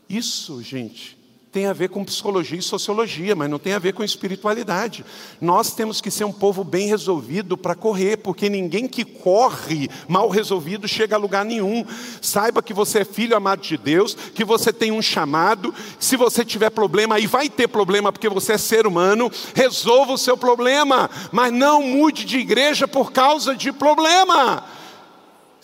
Isso, 0.08 0.62
gente, 0.62 1.16
tem 1.56 1.64
a 1.64 1.72
ver 1.72 1.88
com 1.88 2.04
psicologia 2.04 2.58
e 2.58 2.62
sociologia, 2.62 3.34
mas 3.34 3.48
não 3.48 3.58
tem 3.58 3.72
a 3.72 3.78
ver 3.78 3.94
com 3.94 4.04
espiritualidade. 4.04 5.02
Nós 5.40 5.74
temos 5.74 6.02
que 6.02 6.10
ser 6.10 6.24
um 6.24 6.32
povo 6.32 6.62
bem 6.62 6.86
resolvido 6.86 7.56
para 7.56 7.74
correr, 7.74 8.18
porque 8.18 8.50
ninguém 8.50 8.86
que 8.86 9.06
corre 9.06 9.88
mal 10.06 10.28
resolvido 10.28 10.86
chega 10.86 11.16
a 11.16 11.18
lugar 11.18 11.46
nenhum. 11.46 11.82
Saiba 12.20 12.62
que 12.62 12.74
você 12.74 12.98
é 12.98 13.04
filho 13.06 13.34
amado 13.34 13.62
de 13.62 13.78
Deus, 13.78 14.14
que 14.34 14.44
você 14.44 14.70
tem 14.70 14.92
um 14.92 15.00
chamado. 15.00 15.74
Se 15.98 16.14
você 16.14 16.44
tiver 16.44 16.68
problema, 16.68 17.18
e 17.18 17.26
vai 17.26 17.48
ter 17.48 17.68
problema 17.68 18.12
porque 18.12 18.28
você 18.28 18.52
é 18.52 18.58
ser 18.58 18.86
humano, 18.86 19.32
resolva 19.54 20.12
o 20.12 20.18
seu 20.18 20.36
problema, 20.36 21.08
mas 21.32 21.50
não 21.54 21.80
mude 21.80 22.26
de 22.26 22.36
igreja 22.36 22.86
por 22.86 23.12
causa 23.12 23.56
de 23.56 23.72
problema. 23.72 24.75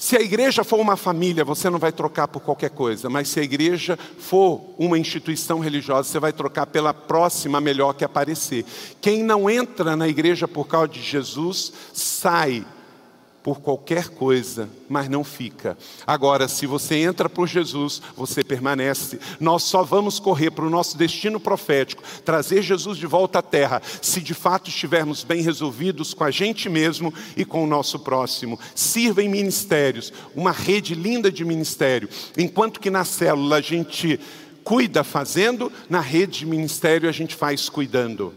Se 0.03 0.17
a 0.17 0.21
igreja 0.21 0.65
for 0.65 0.81
uma 0.81 0.97
família, 0.97 1.45
você 1.45 1.71
não 1.71 1.79
vai 1.79 1.93
trocar 1.93 2.27
por 2.27 2.41
qualquer 2.41 2.71
coisa, 2.71 3.09
mas 3.09 3.29
se 3.29 3.38
a 3.38 3.43
igreja 3.45 3.97
for 4.19 4.61
uma 4.77 4.99
instituição 4.99 5.61
religiosa, 5.61 6.09
você 6.09 6.19
vai 6.19 6.33
trocar 6.33 6.67
pela 6.67 6.93
próxima 6.93 7.61
melhor 7.61 7.93
que 7.93 8.05
aparecer. 8.05 8.65
Quem 9.01 9.23
não 9.23 9.49
entra 9.49 9.95
na 9.95 10.09
igreja 10.09 10.49
por 10.49 10.67
causa 10.67 10.88
de 10.88 11.01
Jesus, 11.01 11.73
sai 11.93 12.67
por 13.42 13.61
qualquer 13.61 14.09
coisa, 14.09 14.68
mas 14.88 15.09
não 15.09 15.24
fica. 15.24 15.76
Agora, 16.07 16.46
se 16.46 16.66
você 16.66 16.96
entra 16.96 17.28
por 17.28 17.48
Jesus, 17.48 18.00
você 18.16 18.44
permanece. 18.44 19.18
Nós 19.40 19.64
só 19.64 19.83
vamos 19.83 20.20
correr 20.20 20.52
para 20.52 20.64
o 20.64 20.70
nosso 20.70 20.96
destino 20.96 21.40
profético, 21.40 22.02
trazer 22.24 22.62
Jesus 22.62 22.97
de 22.97 23.07
volta 23.07 23.40
à 23.40 23.43
terra, 23.43 23.82
se 24.01 24.20
de 24.20 24.32
fato 24.32 24.70
estivermos 24.70 25.24
bem 25.24 25.43
resolvidos 25.43 26.14
com 26.14 26.22
a 26.22 26.30
gente 26.30 26.68
mesmo 26.68 27.12
e 27.36 27.45
com 27.45 27.64
o 27.64 27.66
nosso 27.66 27.99
próximo. 27.99 28.59
Sirva 28.74 29.22
em 29.22 29.28
ministérios, 29.28 30.12
uma 30.34 30.53
rede 30.53 30.95
linda 30.95 31.30
de 31.30 31.45
ministério, 31.45 32.09
enquanto 32.38 32.78
que 32.80 32.90
na 32.90 33.05
célula 33.05 33.57
a 33.57 33.61
gente 33.61 34.20
cuida 34.62 35.03
fazendo, 35.03 35.72
na 35.90 36.01
rede 36.01 36.40
de 36.40 36.47
ministério 36.47 37.09
a 37.09 37.12
gente 37.12 37.34
faz 37.34 37.68
cuidando. 37.68 38.32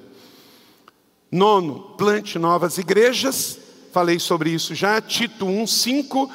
Nono, 1.32 1.80
plante 1.98 2.40
novas 2.40 2.80
igrejas 2.80 3.65
falei 3.96 4.20
sobre 4.20 4.50
isso 4.50 4.76
já, 4.76 5.00
Tito 5.00 5.46
1:5. 5.46 6.30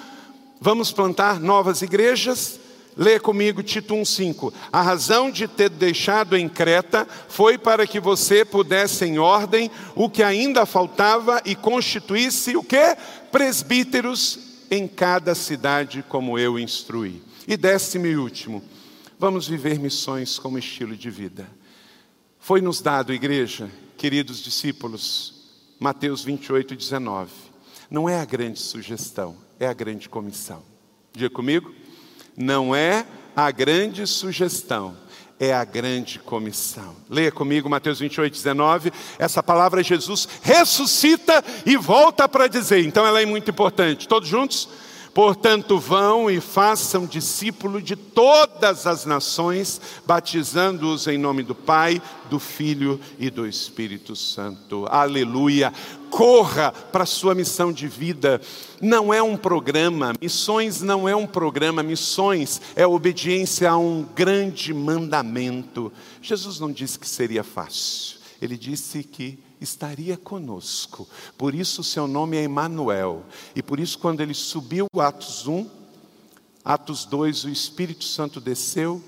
Vamos 0.58 0.92
plantar 0.92 1.38
novas 1.38 1.82
igrejas. 1.82 2.58
Lê 2.96 3.20
comigo 3.20 3.62
Tito 3.62 3.94
1:5. 3.94 4.50
A 4.72 4.80
razão 4.80 5.30
de 5.30 5.46
ter 5.46 5.68
deixado 5.68 6.38
em 6.38 6.48
Creta 6.48 7.06
foi 7.28 7.58
para 7.58 7.86
que 7.86 8.00
você 8.00 8.46
pudesse 8.46 9.04
em 9.04 9.18
ordem 9.18 9.70
o 9.94 10.08
que 10.08 10.22
ainda 10.22 10.64
faltava 10.64 11.42
e 11.44 11.54
constituísse 11.54 12.56
o 12.56 12.64
que? 12.64 12.96
Presbíteros 13.30 14.38
em 14.70 14.88
cada 14.88 15.34
cidade, 15.34 16.02
como 16.08 16.38
eu 16.38 16.58
instruí. 16.58 17.22
E 17.46 17.58
décimo 17.58 18.06
e 18.06 18.16
último, 18.16 18.64
vamos 19.18 19.46
viver 19.46 19.78
missões 19.78 20.38
como 20.38 20.58
estilo 20.58 20.96
de 20.96 21.10
vida. 21.10 21.46
Foi 22.38 22.62
nos 22.62 22.80
dado, 22.80 23.12
igreja, 23.12 23.70
queridos 23.98 24.38
discípulos, 24.42 25.34
Mateus 25.78 26.24
28, 26.24 26.74
19. 26.74 27.49
Não 27.90 28.08
é 28.08 28.20
a 28.20 28.24
grande 28.24 28.60
sugestão, 28.60 29.36
é 29.58 29.66
a 29.66 29.72
grande 29.72 30.08
comissão. 30.08 30.62
Diga 31.12 31.28
comigo? 31.28 31.74
Não 32.36 32.74
é 32.74 33.04
a 33.34 33.50
grande 33.50 34.06
sugestão, 34.06 34.96
é 35.40 35.52
a 35.52 35.64
grande 35.64 36.20
comissão. 36.20 36.94
Leia 37.08 37.32
comigo 37.32 37.68
Mateus 37.68 37.98
28, 37.98 38.32
19. 38.32 38.92
Essa 39.18 39.42
palavra 39.42 39.82
Jesus 39.82 40.28
ressuscita 40.40 41.44
e 41.66 41.76
volta 41.76 42.28
para 42.28 42.46
dizer. 42.46 42.84
Então 42.84 43.04
ela 43.04 43.20
é 43.20 43.26
muito 43.26 43.50
importante. 43.50 44.06
Todos 44.06 44.28
juntos? 44.28 44.68
Portanto, 45.20 45.78
vão 45.78 46.30
e 46.30 46.40
façam 46.40 47.04
discípulo 47.04 47.82
de 47.82 47.94
todas 47.94 48.86
as 48.86 49.04
nações, 49.04 49.78
batizando-os 50.06 51.06
em 51.06 51.18
nome 51.18 51.42
do 51.42 51.54
Pai, 51.54 52.00
do 52.30 52.38
Filho 52.38 52.98
e 53.18 53.28
do 53.28 53.46
Espírito 53.46 54.16
Santo. 54.16 54.86
Aleluia! 54.88 55.74
Corra 56.08 56.72
para 56.72 57.02
a 57.02 57.06
sua 57.06 57.34
missão 57.34 57.70
de 57.70 57.86
vida. 57.86 58.40
Não 58.80 59.12
é 59.12 59.22
um 59.22 59.36
programa, 59.36 60.14
missões 60.18 60.80
não 60.80 61.06
é 61.06 61.14
um 61.14 61.26
programa, 61.26 61.82
missões 61.82 62.58
é 62.74 62.86
obediência 62.86 63.70
a 63.70 63.76
um 63.76 64.06
grande 64.16 64.72
mandamento. 64.72 65.92
Jesus 66.22 66.58
não 66.58 66.72
disse 66.72 66.98
que 66.98 67.06
seria 67.06 67.44
fácil, 67.44 68.16
ele 68.40 68.56
disse 68.56 69.04
que 69.04 69.38
estaria 69.60 70.16
conosco. 70.16 71.08
Por 71.36 71.54
isso 71.54 71.84
seu 71.84 72.06
nome 72.06 72.36
é 72.36 72.42
Emanuel. 72.42 73.24
E 73.54 73.62
por 73.62 73.78
isso 73.78 73.98
quando 73.98 74.20
ele 74.20 74.34
subiu 74.34 74.86
Atos 74.98 75.46
1, 75.46 75.68
Atos 76.64 77.04
2, 77.04 77.44
o 77.44 77.48
Espírito 77.48 78.04
Santo 78.04 78.40
desceu, 78.40 79.02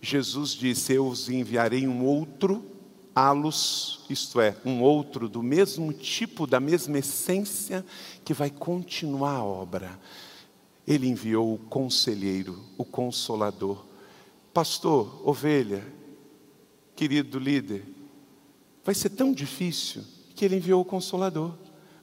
Jesus 0.00 0.50
disse: 0.50 0.92
"Eu 0.94 1.06
os 1.06 1.28
enviarei 1.28 1.86
um 1.86 2.04
outro 2.04 2.72
halos, 3.14 4.00
isto 4.08 4.40
é, 4.40 4.56
um 4.64 4.82
outro 4.82 5.28
do 5.28 5.42
mesmo 5.42 5.92
tipo, 5.92 6.46
da 6.46 6.58
mesma 6.58 6.98
essência, 6.98 7.84
que 8.24 8.34
vai 8.34 8.50
continuar 8.50 9.36
a 9.36 9.44
obra. 9.44 9.98
Ele 10.86 11.08
enviou 11.08 11.54
o 11.54 11.58
conselheiro, 11.58 12.58
o 12.76 12.84
consolador. 12.84 13.84
Pastor, 14.52 15.22
ovelha, 15.28 15.86
querido 16.96 17.38
líder, 17.38 17.84
vai 18.84 18.94
ser 18.94 19.10
tão 19.10 19.32
difícil 19.32 20.04
que 20.34 20.44
ele 20.44 20.56
enviou 20.56 20.80
o 20.80 20.84
consolador. 20.84 21.54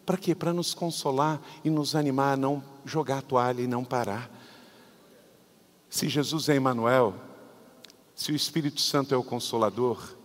Para 0.05 0.17
quê? 0.17 0.33
Para 0.33 0.53
nos 0.53 0.73
consolar 0.73 1.41
e 1.63 1.69
nos 1.69 1.95
animar 1.95 2.33
a 2.33 2.37
não 2.37 2.63
jogar 2.85 3.19
a 3.19 3.21
toalha 3.21 3.61
e 3.61 3.67
não 3.67 3.83
parar. 3.83 4.31
Se 5.89 6.07
Jesus 6.07 6.49
é 6.49 6.55
Emmanuel, 6.55 7.15
se 8.15 8.31
o 8.31 8.35
Espírito 8.35 8.81
Santo 8.81 9.13
é 9.13 9.17
o 9.17 9.23
consolador, 9.23 10.15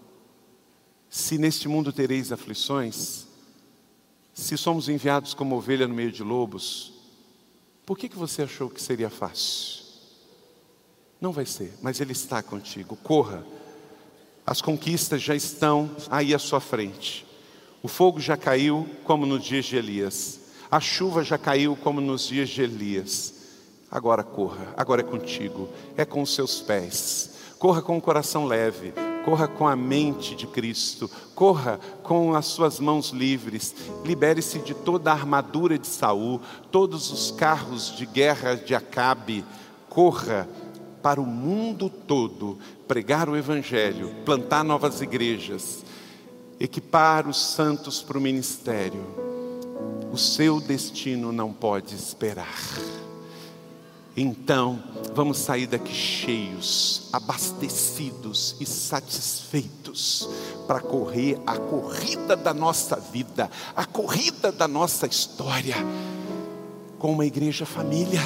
se 1.08 1.38
neste 1.38 1.68
mundo 1.68 1.92
tereis 1.92 2.32
aflições, 2.32 3.26
se 4.32 4.56
somos 4.56 4.88
enviados 4.88 5.32
como 5.32 5.56
ovelha 5.56 5.86
no 5.86 5.94
meio 5.94 6.10
de 6.10 6.22
lobos, 6.22 6.92
por 7.86 7.98
que, 7.98 8.08
que 8.08 8.18
você 8.18 8.42
achou 8.42 8.68
que 8.68 8.82
seria 8.82 9.10
fácil? 9.10 9.84
Não 11.20 11.30
vai 11.30 11.46
ser, 11.46 11.72
mas 11.80 12.00
Ele 12.00 12.12
está 12.12 12.42
contigo. 12.42 12.96
Corra, 12.96 13.46
as 14.46 14.60
conquistas 14.60 15.22
já 15.22 15.34
estão 15.34 15.90
aí 16.10 16.34
à 16.34 16.38
sua 16.38 16.60
frente. 16.60 17.26
O 17.82 17.88
fogo 17.88 18.20
já 18.20 18.36
caiu, 18.36 18.86
como 19.04 19.26
nos 19.26 19.44
dias 19.44 19.64
de 19.64 19.76
Elias. 19.76 20.40
A 20.70 20.80
chuva 20.80 21.22
já 21.22 21.38
caiu, 21.38 21.76
como 21.76 22.00
nos 22.00 22.26
dias 22.26 22.48
de 22.48 22.62
Elias. 22.62 23.34
Agora 23.90 24.22
corra, 24.22 24.74
agora 24.76 25.00
é 25.02 25.04
contigo, 25.04 25.68
é 25.96 26.04
com 26.04 26.20
os 26.20 26.34
seus 26.34 26.60
pés. 26.60 27.30
Corra 27.58 27.80
com 27.80 27.96
o 27.96 28.00
coração 28.00 28.44
leve, 28.44 28.92
corra 29.24 29.48
com 29.48 29.66
a 29.66 29.76
mente 29.76 30.34
de 30.34 30.46
Cristo, 30.46 31.10
corra 31.34 31.80
com 32.02 32.34
as 32.34 32.46
suas 32.46 32.78
mãos 32.80 33.10
livres, 33.10 33.74
libere-se 34.04 34.58
de 34.58 34.74
toda 34.74 35.10
a 35.10 35.14
armadura 35.14 35.78
de 35.78 35.86
Saul, 35.86 36.40
todos 36.70 37.10
os 37.10 37.30
carros 37.30 37.96
de 37.96 38.04
guerra 38.04 38.54
de 38.54 38.74
Acabe, 38.74 39.44
corra 39.88 40.48
para 41.04 41.20
o 41.20 41.26
mundo 41.26 41.90
todo, 41.90 42.58
pregar 42.88 43.28
o 43.28 43.36
Evangelho, 43.36 44.10
plantar 44.24 44.64
novas 44.64 45.02
igrejas, 45.02 45.84
equipar 46.58 47.28
os 47.28 47.36
santos 47.36 48.00
para 48.00 48.16
o 48.16 48.20
ministério. 48.22 49.04
O 50.10 50.16
seu 50.16 50.58
destino 50.60 51.30
não 51.30 51.52
pode 51.52 51.94
esperar. 51.94 52.58
Então, 54.16 54.82
vamos 55.14 55.36
sair 55.36 55.66
daqui 55.66 55.92
cheios, 55.92 57.10
abastecidos 57.12 58.56
e 58.58 58.64
satisfeitos 58.64 60.26
para 60.66 60.80
correr 60.80 61.38
a 61.46 61.58
corrida 61.58 62.34
da 62.34 62.54
nossa 62.54 62.96
vida, 62.96 63.50
a 63.76 63.84
corrida 63.84 64.50
da 64.50 64.66
nossa 64.66 65.06
história, 65.06 65.76
com 66.98 67.12
uma 67.12 67.26
igreja 67.26 67.66
família 67.66 68.22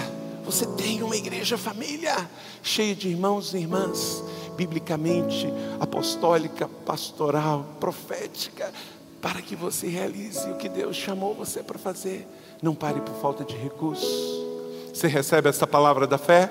você 0.48 0.64
tem 0.64 1.02
uma 1.02 1.14
igreja 1.14 1.58
família, 1.58 2.16
cheia 2.62 2.94
de 2.94 3.06
irmãos 3.06 3.52
e 3.52 3.58
irmãs, 3.58 4.24
biblicamente, 4.56 5.46
apostólica, 5.78 6.66
pastoral, 6.86 7.66
profética, 7.78 8.72
para 9.20 9.42
que 9.42 9.54
você 9.54 9.88
realize 9.88 10.48
o 10.48 10.56
que 10.56 10.66
Deus 10.66 10.96
chamou 10.96 11.34
você 11.34 11.62
para 11.62 11.78
fazer. 11.78 12.26
Não 12.62 12.74
pare 12.74 12.98
por 13.02 13.14
falta 13.16 13.44
de 13.44 13.54
recursos. 13.56 14.08
Você 14.94 15.06
recebe 15.06 15.50
essa 15.50 15.66
palavra 15.66 16.06
da 16.06 16.16
fé? 16.16 16.50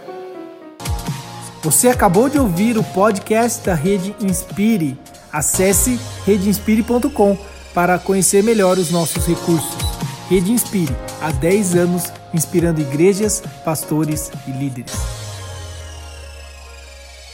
Você 1.63 1.87
acabou 1.87 2.29
de 2.29 2.37
ouvir 2.37 2.77
o 2.77 2.83
podcast 2.83 3.65
da 3.65 3.73
Rede 3.73 4.15
Inspire. 4.21 4.95
Acesse 5.33 5.99
redeinspire.com 6.23 7.35
para 7.73 7.97
conhecer 7.97 8.43
melhor 8.43 8.77
os 8.77 8.91
nossos 8.91 9.25
recursos. 9.25 9.76
Rede 10.29 10.51
Inspire, 10.51 10.93
há 11.21 11.31
10 11.31 11.75
anos 11.75 12.11
inspirando 12.33 12.81
igrejas, 12.81 13.41
pastores 13.63 14.29
e 14.45 14.51
líderes. 14.51 15.16